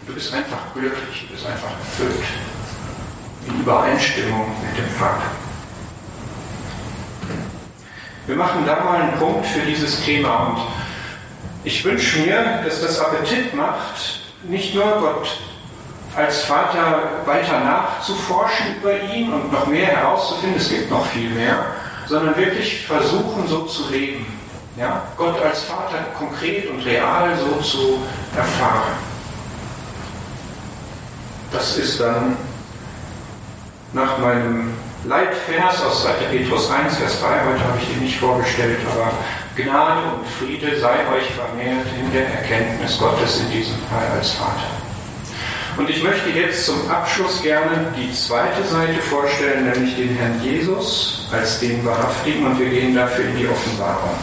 [0.00, 2.24] Und du bist einfach glücklich, du bist einfach erfüllt.
[3.46, 5.30] In Übereinstimmung mit dem Vater.
[8.26, 10.58] Wir machen da mal einen Punkt für dieses Thema und
[11.64, 15.28] ich wünsche mir, dass das Appetit macht, nicht nur Gott
[16.16, 21.66] als Vater weiter nachzuforschen über ihn und noch mehr herauszufinden, es gibt noch viel mehr,
[22.06, 24.26] sondern wirklich versuchen, so zu leben.
[24.76, 25.02] Ja?
[25.16, 27.98] Gott als Vater konkret und real so zu
[28.36, 28.92] erfahren.
[31.52, 32.36] Das ist dann
[33.92, 34.72] nach meinem
[35.04, 36.12] Leitvers aus 2.
[36.30, 39.12] Petrus 1, Vers 3, heute habe ich den nicht vorgestellt, aber
[39.54, 44.85] Gnade und Friede sei euch vermehrt in der Erkenntnis Gottes in diesem Fall als Vater.
[45.76, 51.28] Und ich möchte jetzt zum Abschluss gerne die zweite Seite vorstellen, nämlich den Herrn Jesus
[51.30, 54.16] als den Wahrhaftigen und wir gehen dafür in die Offenbarung.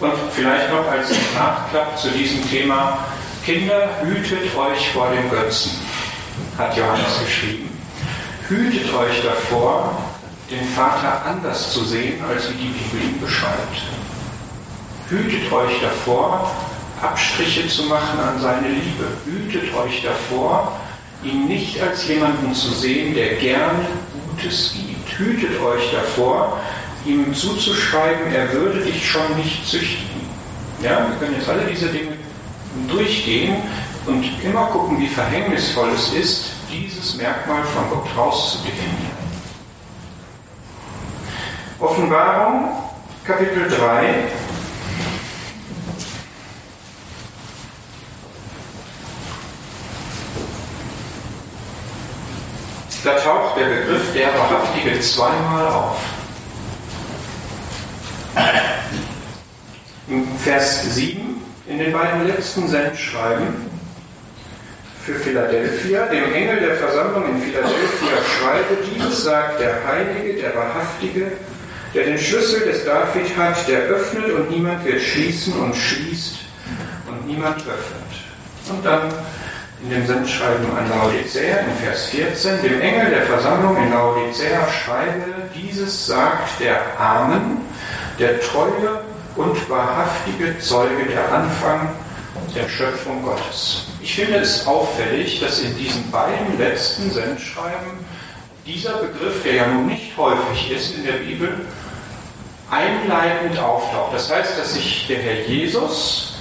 [0.00, 3.06] Und vielleicht noch als Nachklapp zu diesem Thema,
[3.44, 5.70] Kinder, hütet euch vor dem Götzen,
[6.58, 7.70] hat Johannes geschrieben.
[8.48, 10.05] Hütet euch davor,
[10.50, 13.82] den Vater anders zu sehen, als wie die Bibel ihn beschreibt.
[15.08, 16.50] Hütet euch davor,
[17.02, 19.06] Abstriche zu machen an seine Liebe.
[19.24, 20.72] Hütet euch davor,
[21.22, 23.86] ihn nicht als jemanden zu sehen, der gerne
[24.30, 25.18] Gutes gibt.
[25.18, 26.60] Hütet euch davor,
[27.04, 30.26] ihm zuzuschreiben, er würde dich schon nicht züchtigen.
[30.82, 32.16] Ja, wir können jetzt alle diese Dinge
[32.88, 33.56] durchgehen
[34.06, 39.05] und immer gucken, wie verhängnisvoll es ist, dieses Merkmal von Gott rauszudefinieren.
[41.78, 42.70] Offenbarung,
[43.24, 44.14] Kapitel 3.
[53.04, 55.98] Da taucht der Begriff der Wahrhaftige zweimal auf.
[60.08, 63.70] Im Vers 7 in den beiden letzten Sendschreiben
[65.04, 71.32] für Philadelphia, dem Engel der Versammlung in Philadelphia schreibe, dieses sagt der Heilige, der Wahrhaftige,
[71.96, 76.36] der den Schlüssel des David hat, der öffnet und niemand wird schließen und schließt
[77.08, 78.68] und niemand öffnet.
[78.68, 79.10] Und dann
[79.82, 85.24] in dem Sendschreiben an Laodicea in Vers 14, dem Engel der Versammlung in Laodicea schreibe,
[85.54, 87.62] dieses sagt der Amen,
[88.18, 89.00] der treue
[89.36, 91.88] und wahrhaftige Zeuge der Anfang
[92.54, 93.86] der Schöpfung Gottes.
[94.02, 98.04] Ich finde es auffällig, dass in diesen beiden letzten Sendschreiben
[98.66, 101.60] dieser Begriff, der ja nun nicht häufig ist in der Bibel,
[102.70, 104.14] einleitend auftaucht.
[104.14, 106.34] Das heißt, dass sich der Herr Jesus,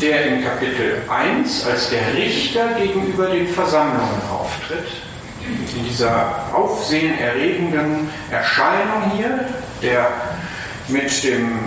[0.00, 4.86] der in Kapitel 1 als der Richter gegenüber den Versammlungen auftritt,
[5.76, 9.40] in dieser aufsehenerregenden Erscheinung hier,
[9.82, 10.10] der
[10.88, 11.58] mit dem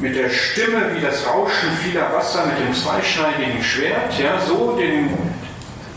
[0.00, 5.10] mit der Stimme wie das Rauschen vieler Wasser mit dem zweischneidigen Schwert, ja, so den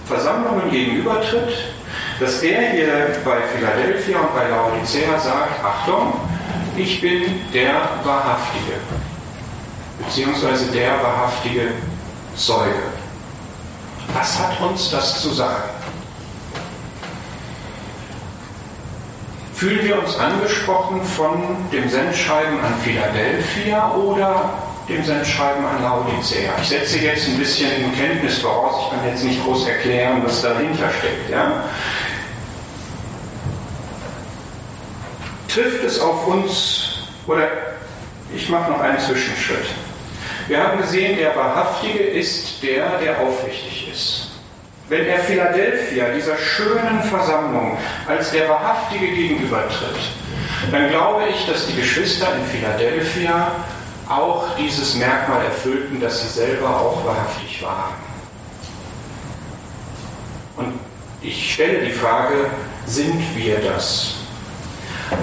[0.07, 1.53] Versammlungen gegenübertritt,
[2.19, 6.13] dass er hier bei Philadelphia und bei Laodicea sagt, Achtung,
[6.77, 8.79] ich bin der Wahrhaftige,
[10.03, 11.73] beziehungsweise der wahrhaftige
[12.35, 12.91] Zeuge.
[14.13, 15.69] Was hat uns das zu sagen?
[19.53, 24.53] Fühlen wir uns angesprochen von dem Sendschreiben an Philadelphia oder
[24.89, 26.51] dem Sendschreiben an Laodicea?
[26.61, 30.41] Ich setze jetzt ein bisschen in Kenntnis voraus, ich kann jetzt nicht groß erklären, was
[30.41, 31.29] dahinter steckt.
[31.29, 31.63] Ja?
[35.53, 37.49] Trifft es auf uns, oder
[38.33, 39.65] ich mache noch einen Zwischenschritt.
[40.47, 44.27] Wir haben gesehen, der Wahrhaftige ist der, der aufrichtig ist.
[44.87, 47.77] Wenn er Philadelphia, dieser schönen Versammlung,
[48.07, 49.99] als der Wahrhaftige gegenübertritt,
[50.71, 53.51] dann glaube ich, dass die Geschwister in Philadelphia
[54.07, 57.93] auch dieses Merkmal erfüllten, dass sie selber auch wahrhaftig waren.
[60.57, 60.79] Und
[61.21, 62.49] ich stelle die Frage,
[62.85, 64.20] sind wir das?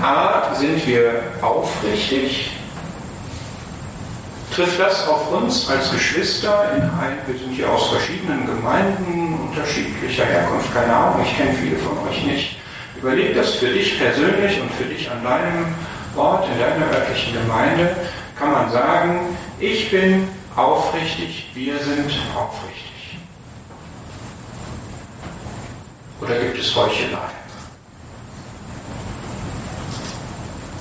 [0.03, 2.51] A, sind wir aufrichtig
[4.59, 10.25] trifft das auf uns als Geschwister in ein, wir sind hier aus verschiedenen Gemeinden unterschiedlicher
[10.25, 12.57] Herkunft, keine Ahnung, ich kenne viele von euch nicht.
[12.97, 15.75] Überleg das für dich persönlich und für dich an deinem
[16.17, 17.95] Ort, in deiner örtlichen Gemeinde,
[18.37, 23.19] kann man sagen, ich bin aufrichtig, wir sind aufrichtig.
[26.21, 27.38] Oder gibt es Heuchelei?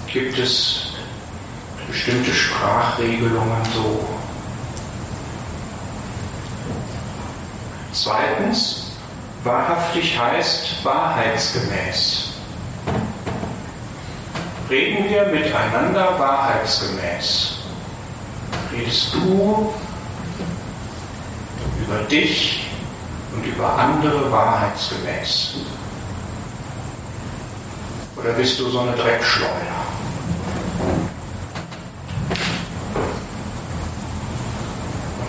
[0.08, 0.88] Gibt es
[1.88, 4.06] bestimmte Sprachregelungen so.
[7.92, 8.92] Zweitens,
[9.44, 12.30] wahrhaftig heißt wahrheitsgemäß.
[14.70, 17.60] Reden wir miteinander wahrheitsgemäß.
[18.72, 19.74] Redest du
[21.82, 22.68] über dich
[23.34, 25.56] und über andere wahrheitsgemäß?
[28.18, 29.87] Oder bist du so eine Dreckschleuder?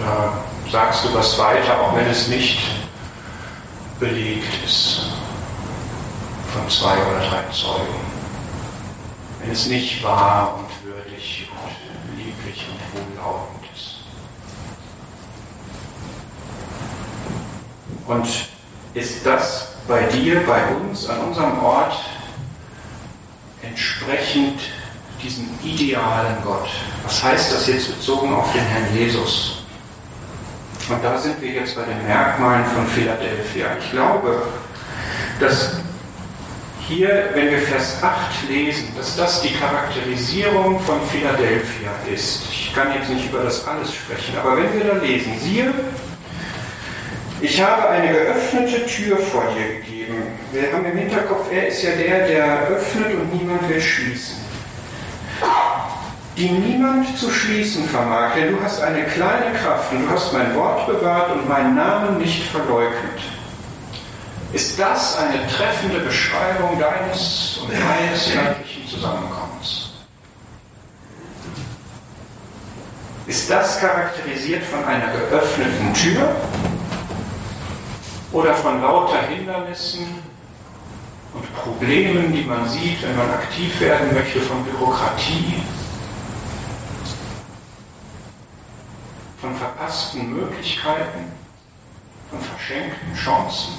[0.09, 2.59] äh, sagst du was weiter, auch wenn es nicht
[4.01, 5.03] belegt ist
[6.53, 7.95] von zwei oder drei Zeugen.
[9.41, 13.99] Wenn es nicht wahr und würdig und lieblich und wohllautend ist.
[18.07, 18.49] Und
[18.95, 21.95] ist das bei dir, bei uns, an unserem Ort
[23.63, 24.61] entsprechend
[25.23, 26.69] diesem idealen Gott?
[27.05, 29.58] Was heißt das jetzt bezogen auf den Herrn Jesus?
[30.89, 33.66] Und da sind wir jetzt bei den Merkmalen von Philadelphia.
[33.78, 34.43] Ich glaube,
[35.39, 35.76] dass
[36.89, 42.45] hier, wenn wir Vers 8 lesen, dass das die Charakterisierung von Philadelphia ist.
[42.51, 45.74] Ich kann jetzt nicht über das alles sprechen, aber wenn wir da lesen, siehe,
[47.43, 50.22] ich habe eine geöffnete Tür vor dir gegeben.
[50.51, 54.39] Wir haben im Hinterkopf, er ist ja der, der öffnet und niemand will schließen.
[56.39, 60.55] Die niemand zu schließen vermag, denn du hast eine kleine Kraft und du hast mein
[60.55, 63.18] Wort bewahrt und meinen Namen nicht verleugnet.
[64.53, 69.95] Ist das eine treffende Beschreibung deines und meines göttlichen Zusammenkommens?
[73.26, 76.36] Ist das charakterisiert von einer geöffneten Tür
[78.30, 80.07] oder von lauter Hindernissen
[81.34, 85.62] und Problemen, die man sieht, wenn man aktiv werden möchte, von Bürokratie,
[89.41, 89.55] von
[89.89, 91.32] verpassten Möglichkeiten,
[92.30, 93.72] von verschenkten Chancen?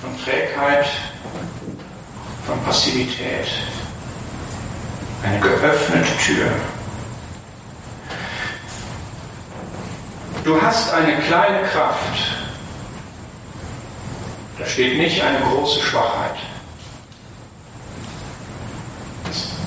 [0.00, 0.86] von Trägheit,
[2.46, 3.48] von Passivität.
[5.24, 6.50] Eine geöffnete Tür.
[10.44, 12.36] Du hast eine kleine Kraft.
[14.56, 16.36] Da steht nicht eine große Schwachheit.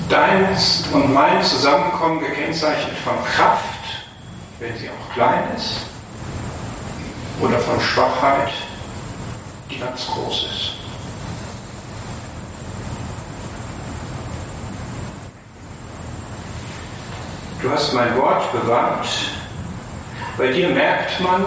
[0.08, 3.71] Deins und mein Zusammenkommen gekennzeichnet von Kraft,
[4.62, 5.86] wenn sie auch klein ist,
[7.40, 8.52] oder von Schwachheit,
[9.68, 10.72] die ganz groß ist.
[17.60, 19.06] Du hast mein Wort bewahrt.
[20.38, 21.44] Bei dir merkt man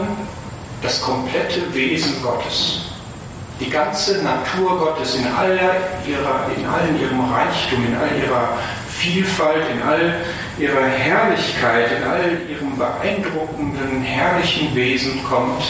[0.81, 2.81] das komplette Wesen Gottes.
[3.61, 8.57] Die ganze Natur Gottes in, aller ihrer, in all ihrem Reichtum, in all ihrer
[8.89, 10.15] Vielfalt, in all
[10.57, 15.63] ihrer Herrlichkeit, in all ihrem beeindruckenden, herrlichen Wesen kommt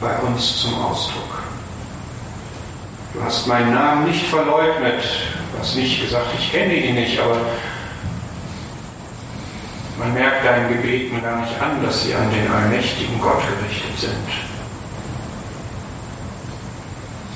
[0.00, 1.42] bei uns zum Ausdruck.
[3.14, 5.02] Du hast meinen Namen nicht verleugnet.
[5.52, 7.40] Du hast nicht gesagt, ich kenne ihn nicht, aber
[9.98, 14.12] man merkt deinen Gebeten gar nicht an, dass sie an den allmächtigen Gott gerichtet sind.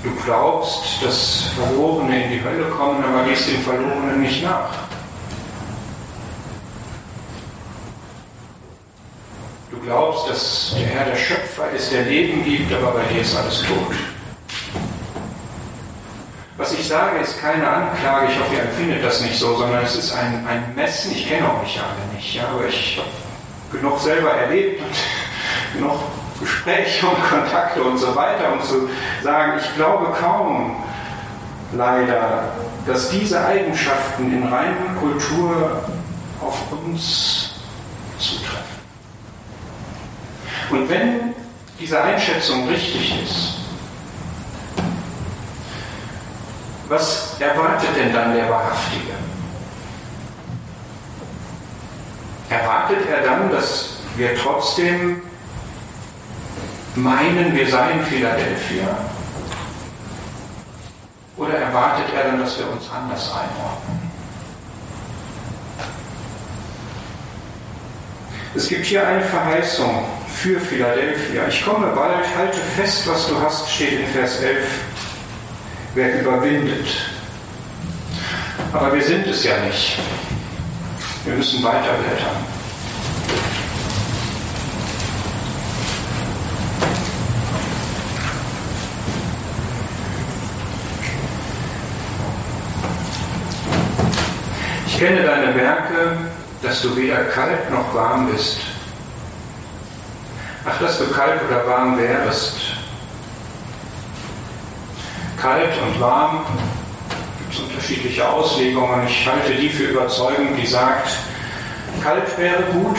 [0.02, 4.87] Du glaubst, dass Verlorene in die Hölle kommen, aber gehst den Verlorenen nicht nach.
[9.78, 13.36] Du glaubst, dass der Herr der Schöpfer ist, der Leben gibt, aber bei dir ist
[13.36, 13.94] alles tot.
[16.56, 19.94] Was ich sage, ist keine Anklage, ich hoffe, ihr empfindet das nicht so, sondern es
[19.94, 21.12] ist ein, ein Messen.
[21.12, 24.94] Ich kenne auch nicht alle nicht, ja, aber ich habe genug selber erlebt und
[25.80, 26.00] genug
[26.40, 28.90] Gespräche und Kontakte und so weiter, um zu
[29.22, 30.82] sagen, ich glaube kaum,
[31.72, 32.52] leider,
[32.84, 35.82] dass diese Eigenschaften in reiner Kultur
[36.40, 37.54] auf uns
[38.18, 38.77] zutreffen.
[40.70, 41.34] Und wenn
[41.78, 43.58] diese Einschätzung richtig ist,
[46.88, 49.12] Was erwartet denn dann der Wahrhaftige?
[52.48, 55.20] Erwartet er dann, dass wir trotzdem
[56.94, 58.88] meinen, wir seien Philadelphia?
[61.36, 64.10] Oder erwartet er dann, dass wir uns anders einordnen?
[68.54, 70.04] Es gibt hier eine Verheißung
[70.42, 71.48] für Philadelphia.
[71.48, 74.56] Ich komme bald, halte fest, was du hast, steht in Vers 11
[75.94, 76.86] wer überwindet.
[78.72, 79.98] Aber wir sind es ja nicht.
[81.24, 82.36] Wir müssen weiterblättern.
[94.86, 96.16] Ich kenne deine Werke,
[96.62, 98.67] dass du weder kalt noch warm bist.
[100.70, 102.56] Ach, dass du kalt oder warm wärst,
[105.40, 106.44] kalt und warm.
[107.38, 109.06] Gibt es unterschiedliche Auslegungen.
[109.06, 111.08] Ich halte die für überzeugend, die sagt,
[112.02, 112.98] kalt wäre gut,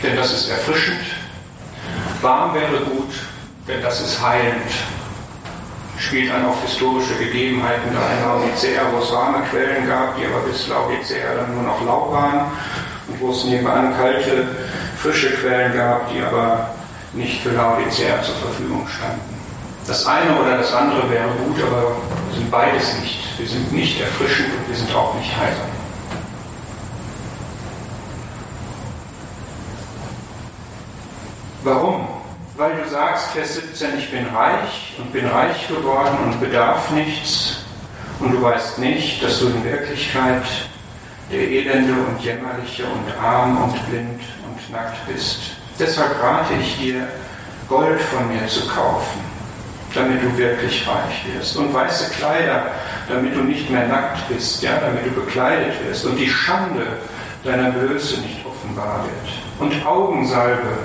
[0.00, 1.00] denn das ist erfrischend.
[2.22, 3.12] Warm wäre gut,
[3.66, 4.70] denn das ist heilend.
[5.98, 10.40] Spielt dann auf historische Gegebenheiten da in Laodicea, wo es warme Quellen gab, die aber
[10.46, 12.52] bis Laodicea dann nur noch lau waren
[13.08, 14.46] und wo es nebenan kalte,
[14.98, 16.75] frische Quellen gab, die aber
[17.16, 19.34] nicht für Laodicea zur Verfügung standen.
[19.86, 21.96] Das eine oder das andere wäre gut, aber
[22.28, 23.38] wir sind beides nicht.
[23.38, 25.68] Wir sind nicht erfrischend und wir sind auch nicht heilsam.
[31.62, 32.16] Warum?
[32.56, 37.64] weil du sagst, Vers 17, ich bin reich und bin reich geworden und bedarf nichts
[38.18, 40.44] und du weißt nicht, dass du in Wirklichkeit
[41.30, 45.55] der Elende und Jämmerliche und arm und blind und nackt bist.
[45.78, 47.06] Deshalb rate ich dir,
[47.68, 49.20] Gold von mir zu kaufen,
[49.94, 52.66] damit du wirklich reich wirst und weiße Kleider,
[53.08, 56.86] damit du nicht mehr nackt bist, ja, damit du bekleidet wirst und die Schande
[57.44, 59.32] deiner Blöße nicht offenbar wird.
[59.58, 60.78] Und Augensalbe,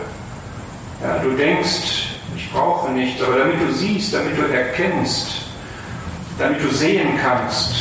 [1.03, 5.43] ja, du denkst, ich brauche nichts, aber damit du siehst, damit du erkennst,
[6.37, 7.73] damit du sehen kannst.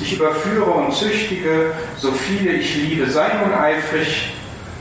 [0.00, 3.10] Ich überführe und züchtige, so viele ich liebe.
[3.10, 4.32] Sei nun eifrig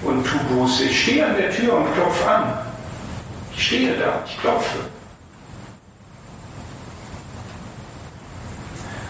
[0.03, 0.85] und tu Buße.
[0.85, 2.53] Ich stehe an der Tür und klopfe an.
[3.55, 4.79] Ich stehe da, ich klopfe.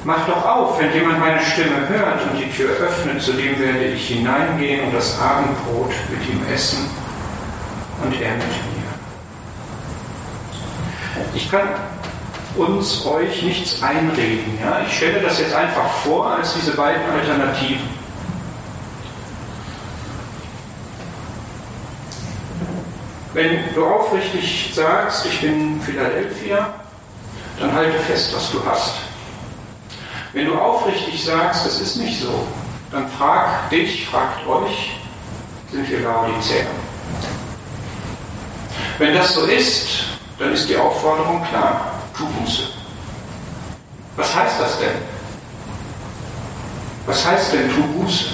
[0.04, 3.86] Mach doch auf, wenn jemand meine Stimme hört und die Tür öffnet, zu dem werde
[3.86, 6.90] ich hineingehen und das Abendbrot mit ihm essen
[8.04, 8.80] und er mit mir.
[11.36, 11.68] Ich kann
[12.56, 14.58] uns, euch nichts einreden.
[14.64, 14.82] Ja?
[14.88, 17.99] Ich stelle das jetzt einfach vor als diese beiden Alternativen.
[23.40, 26.74] Wenn du aufrichtig sagst, ich bin Philadelphia,
[27.58, 28.96] dann halte fest, was du hast.
[30.34, 32.46] Wenn du aufrichtig sagst, das ist nicht so,
[32.92, 35.00] dann frag dich, fragt euch,
[35.72, 36.66] sind wir Laodicea?
[38.98, 39.88] Wenn das so ist,
[40.38, 42.64] dann ist die Aufforderung klar, tu Buße.
[44.18, 44.98] Was heißt das denn?
[47.06, 48.26] Was heißt denn tu Buße?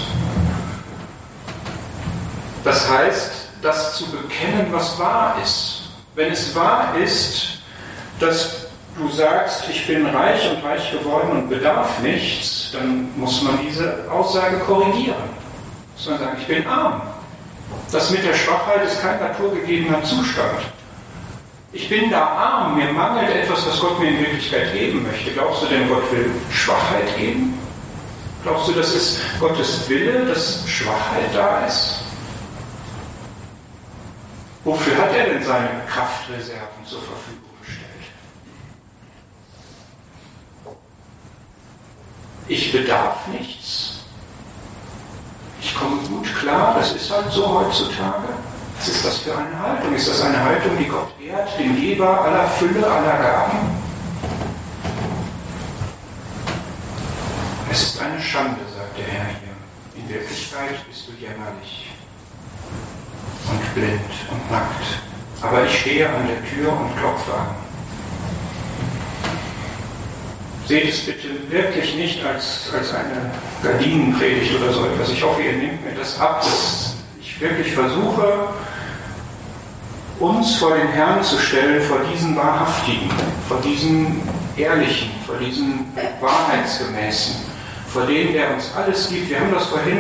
[2.64, 5.82] Das heißt, das zu bekennen, was wahr ist.
[6.14, 7.60] Wenn es wahr ist,
[8.20, 13.60] dass du sagst, ich bin reich und reich geworden und bedarf nichts, dann muss man
[13.68, 15.16] diese Aussage korrigieren.
[15.96, 17.02] Muss man sagen, ich bin arm.
[17.92, 20.60] Das mit der Schwachheit ist kein naturgegebener Zustand.
[21.74, 25.32] Ich bin da arm, mir mangelt etwas, was Gott mir in Wirklichkeit geben möchte.
[25.32, 27.60] Glaubst du denn, Gott will Schwachheit geben?
[28.44, 32.05] Glaubst du, dass es Gottes Wille, dass Schwachheit da ist?
[34.66, 37.88] Wofür hat er denn seine Kraftreserven zur Verfügung gestellt?
[42.48, 44.00] Ich bedarf nichts.
[45.62, 48.28] Ich komme gut klar, das ist halt so heutzutage.
[48.80, 49.94] Was ist das für eine Haltung?
[49.94, 53.70] Ist das eine Haltung, die Gott ehrt, den Geber aller Fülle, aller Gaben?
[57.70, 60.02] Es ist eine Schande, sagt der Herr hier.
[60.02, 61.85] In Wirklichkeit bist du jämmerlich
[63.76, 64.02] blind
[64.32, 64.86] und nackt.
[65.42, 67.48] Aber ich stehe an der Tür und klopfe an.
[70.66, 75.12] Seht es bitte wirklich nicht als, als eine Gardinenpredigt oder so etwas.
[75.12, 78.48] Ich hoffe, ihr nehmt mir das ab, dass ich wirklich versuche,
[80.20, 83.12] uns vor den Herrn zu stellen, vor diesen Wahrhaftigen,
[83.48, 84.22] vor diesen
[84.58, 85.86] Ehrlichen, vor diesen
[86.22, 87.36] Wahrheitsgemäßen,
[87.90, 89.30] vor dem, der uns alles gibt.
[89.30, 90.00] Wir haben das vorhin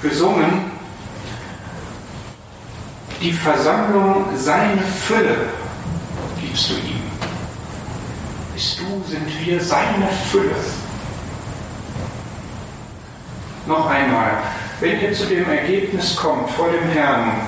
[0.00, 0.69] gesungen.
[3.20, 5.36] Die Versammlung, seine Fülle
[6.40, 7.00] gibst du ihm
[8.60, 10.54] bist du, sind wir seine Fülle.
[13.66, 14.32] Noch einmal,
[14.80, 17.40] wenn ihr zu dem Ergebnis kommt vor dem Herrn,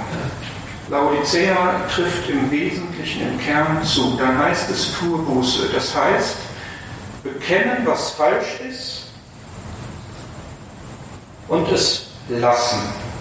[0.88, 5.68] Laodicea trifft im Wesentlichen im Kern zu, dann heißt es Buße.
[5.74, 6.36] Das heißt,
[7.22, 9.02] bekennen, was falsch ist
[11.48, 13.11] und es lassen.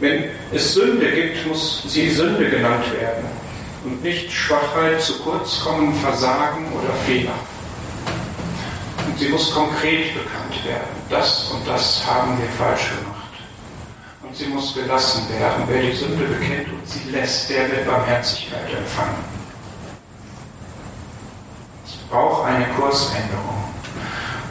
[0.00, 3.24] Wenn es Sünde gibt, muss sie Sünde genannt werden
[3.84, 7.34] und nicht Schwachheit, zu kurz kommen, Versagen oder Fehler.
[9.06, 10.88] Und sie muss konkret bekannt werden.
[11.10, 13.18] Das und das haben wir falsch gemacht.
[14.22, 15.64] Und sie muss gelassen werden.
[15.66, 19.24] Wer die Sünde bekennt und sie lässt, der wird Barmherzigkeit empfangen.
[21.86, 23.64] Es braucht eine Kursänderung.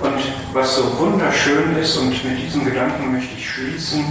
[0.02, 0.20] Und
[0.54, 4.06] was so wunderschön ist, und mit diesem Gedanken möchte ich schließen,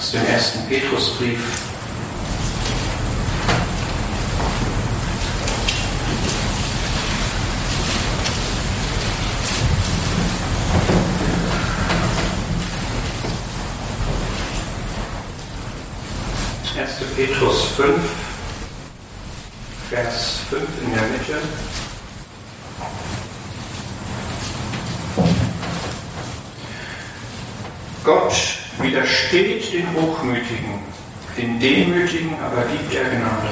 [0.00, 1.38] aus dem ersten Petrusbrief,
[16.78, 16.90] 1.
[17.14, 17.94] Petrus 5,
[19.90, 21.89] Vers 5 in der Mitte.
[28.04, 28.32] Gott
[28.78, 30.80] widersteht den Hochmütigen,
[31.36, 33.50] den Demütigen aber gibt er Gnade.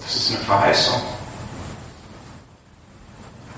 [0.00, 1.02] Das ist eine Verheißung.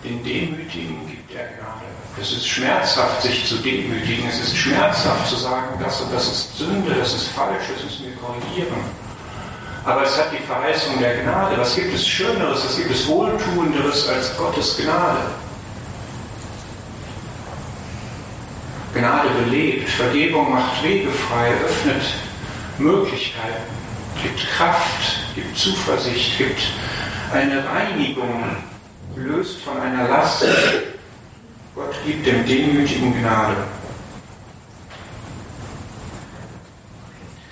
[0.02, 1.84] Den Demütigen gibt er Gnade.
[2.20, 4.26] Es ist schmerzhaft, sich zu demütigen.
[4.28, 8.06] Es ist schmerzhaft zu sagen, das und das ist Sünde, das ist falsch, das müssen
[8.06, 8.80] wir korrigieren.
[9.84, 11.58] Aber es hat die Verheißung der Gnade.
[11.58, 15.26] Was gibt es Schöneres, was gibt es Wohltuenderes als Gottes Gnade?
[18.98, 22.02] Gnade belebt, Vergebung macht Wege frei, öffnet
[22.78, 23.62] Möglichkeiten,
[24.20, 26.62] gibt Kraft, gibt Zuversicht, gibt
[27.32, 28.44] eine Reinigung,
[29.14, 30.44] löst von einer Last.
[31.76, 33.56] Gott gibt dem Demütigen Gnade.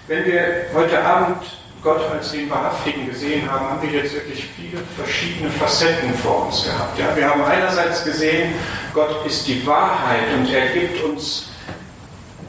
[0.09, 1.45] Wenn wir heute Abend
[1.87, 6.65] Gott als den Wahrhaftigen gesehen haben, haben wir jetzt wirklich viele verschiedene Facetten vor uns
[6.65, 6.99] gehabt.
[6.99, 8.55] Ja, wir haben einerseits gesehen,
[8.93, 11.51] Gott ist die Wahrheit und er gibt uns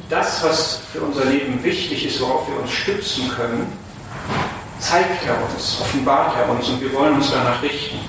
[0.10, 3.72] das, was für unser Leben wichtig ist, worauf wir uns stützen können,
[4.80, 8.00] zeigt er uns, offenbart er uns und wir wollen uns danach richten.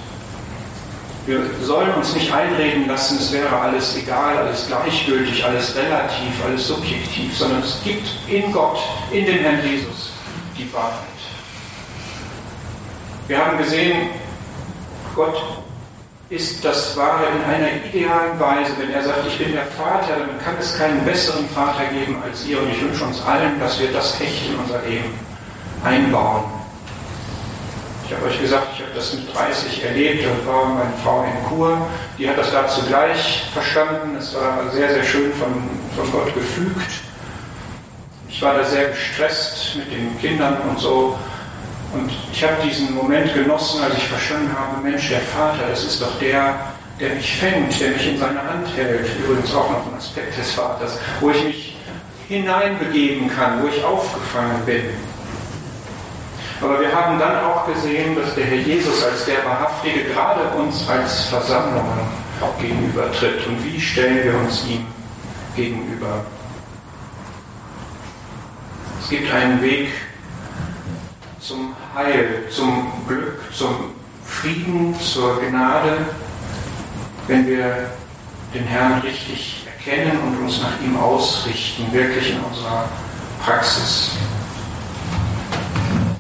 [1.27, 6.69] Wir sollen uns nicht einreden lassen, es wäre alles egal, alles gleichgültig, alles relativ, alles
[6.69, 8.79] subjektiv, sondern es gibt in Gott,
[9.13, 10.13] in dem Herrn Jesus,
[10.57, 11.18] die Wahrheit.
[13.29, 14.09] Wir haben gesehen,
[15.15, 15.37] Gott
[16.31, 18.73] ist das Wahre in einer idealen Weise.
[18.79, 22.47] Wenn er sagt, ich bin der Vater, dann kann es keinen besseren Vater geben als
[22.47, 22.59] ihr.
[22.59, 25.13] Und ich wünsche uns allen, dass wir das echt in unser Leben
[25.85, 26.45] einbauen.
[28.07, 30.25] Ich habe euch gesagt, ich habe das mit 30 erlebt.
[30.25, 31.87] Da war meine Frau in Kur.
[32.19, 34.17] Die hat das dazu gleich verstanden.
[34.19, 35.53] Es war sehr, sehr schön von,
[35.95, 36.91] von Gott gefügt.
[38.31, 41.19] Ich war da sehr gestresst mit den Kindern und so.
[41.93, 46.03] Und ich habe diesen Moment genossen, als ich verstanden habe, Mensch, der Vater, das ist
[46.03, 46.55] doch der,
[47.01, 49.07] der mich fängt, der mich in seine Hand hält.
[49.25, 51.77] Übrigens auch noch ein Aspekt des Vaters, wo ich mich
[52.29, 54.83] hineinbegeben kann, wo ich aufgefangen bin.
[56.61, 60.87] Aber wir haben dann auch gesehen, dass der Herr Jesus als der Wahrhaftige gerade uns
[60.89, 62.01] als Versammlungen
[62.41, 63.47] auch gegenübertritt.
[63.47, 64.85] Und wie stellen wir uns ihm
[65.57, 66.25] gegenüber?
[69.01, 69.89] Es gibt einen Weg
[71.49, 73.95] zum Heil, zum Glück, zum
[74.27, 75.97] Frieden, zur Gnade,
[77.27, 77.91] wenn wir
[78.53, 82.85] den Herrn richtig erkennen und uns nach ihm ausrichten, wirklich in unserer
[83.43, 84.11] Praxis.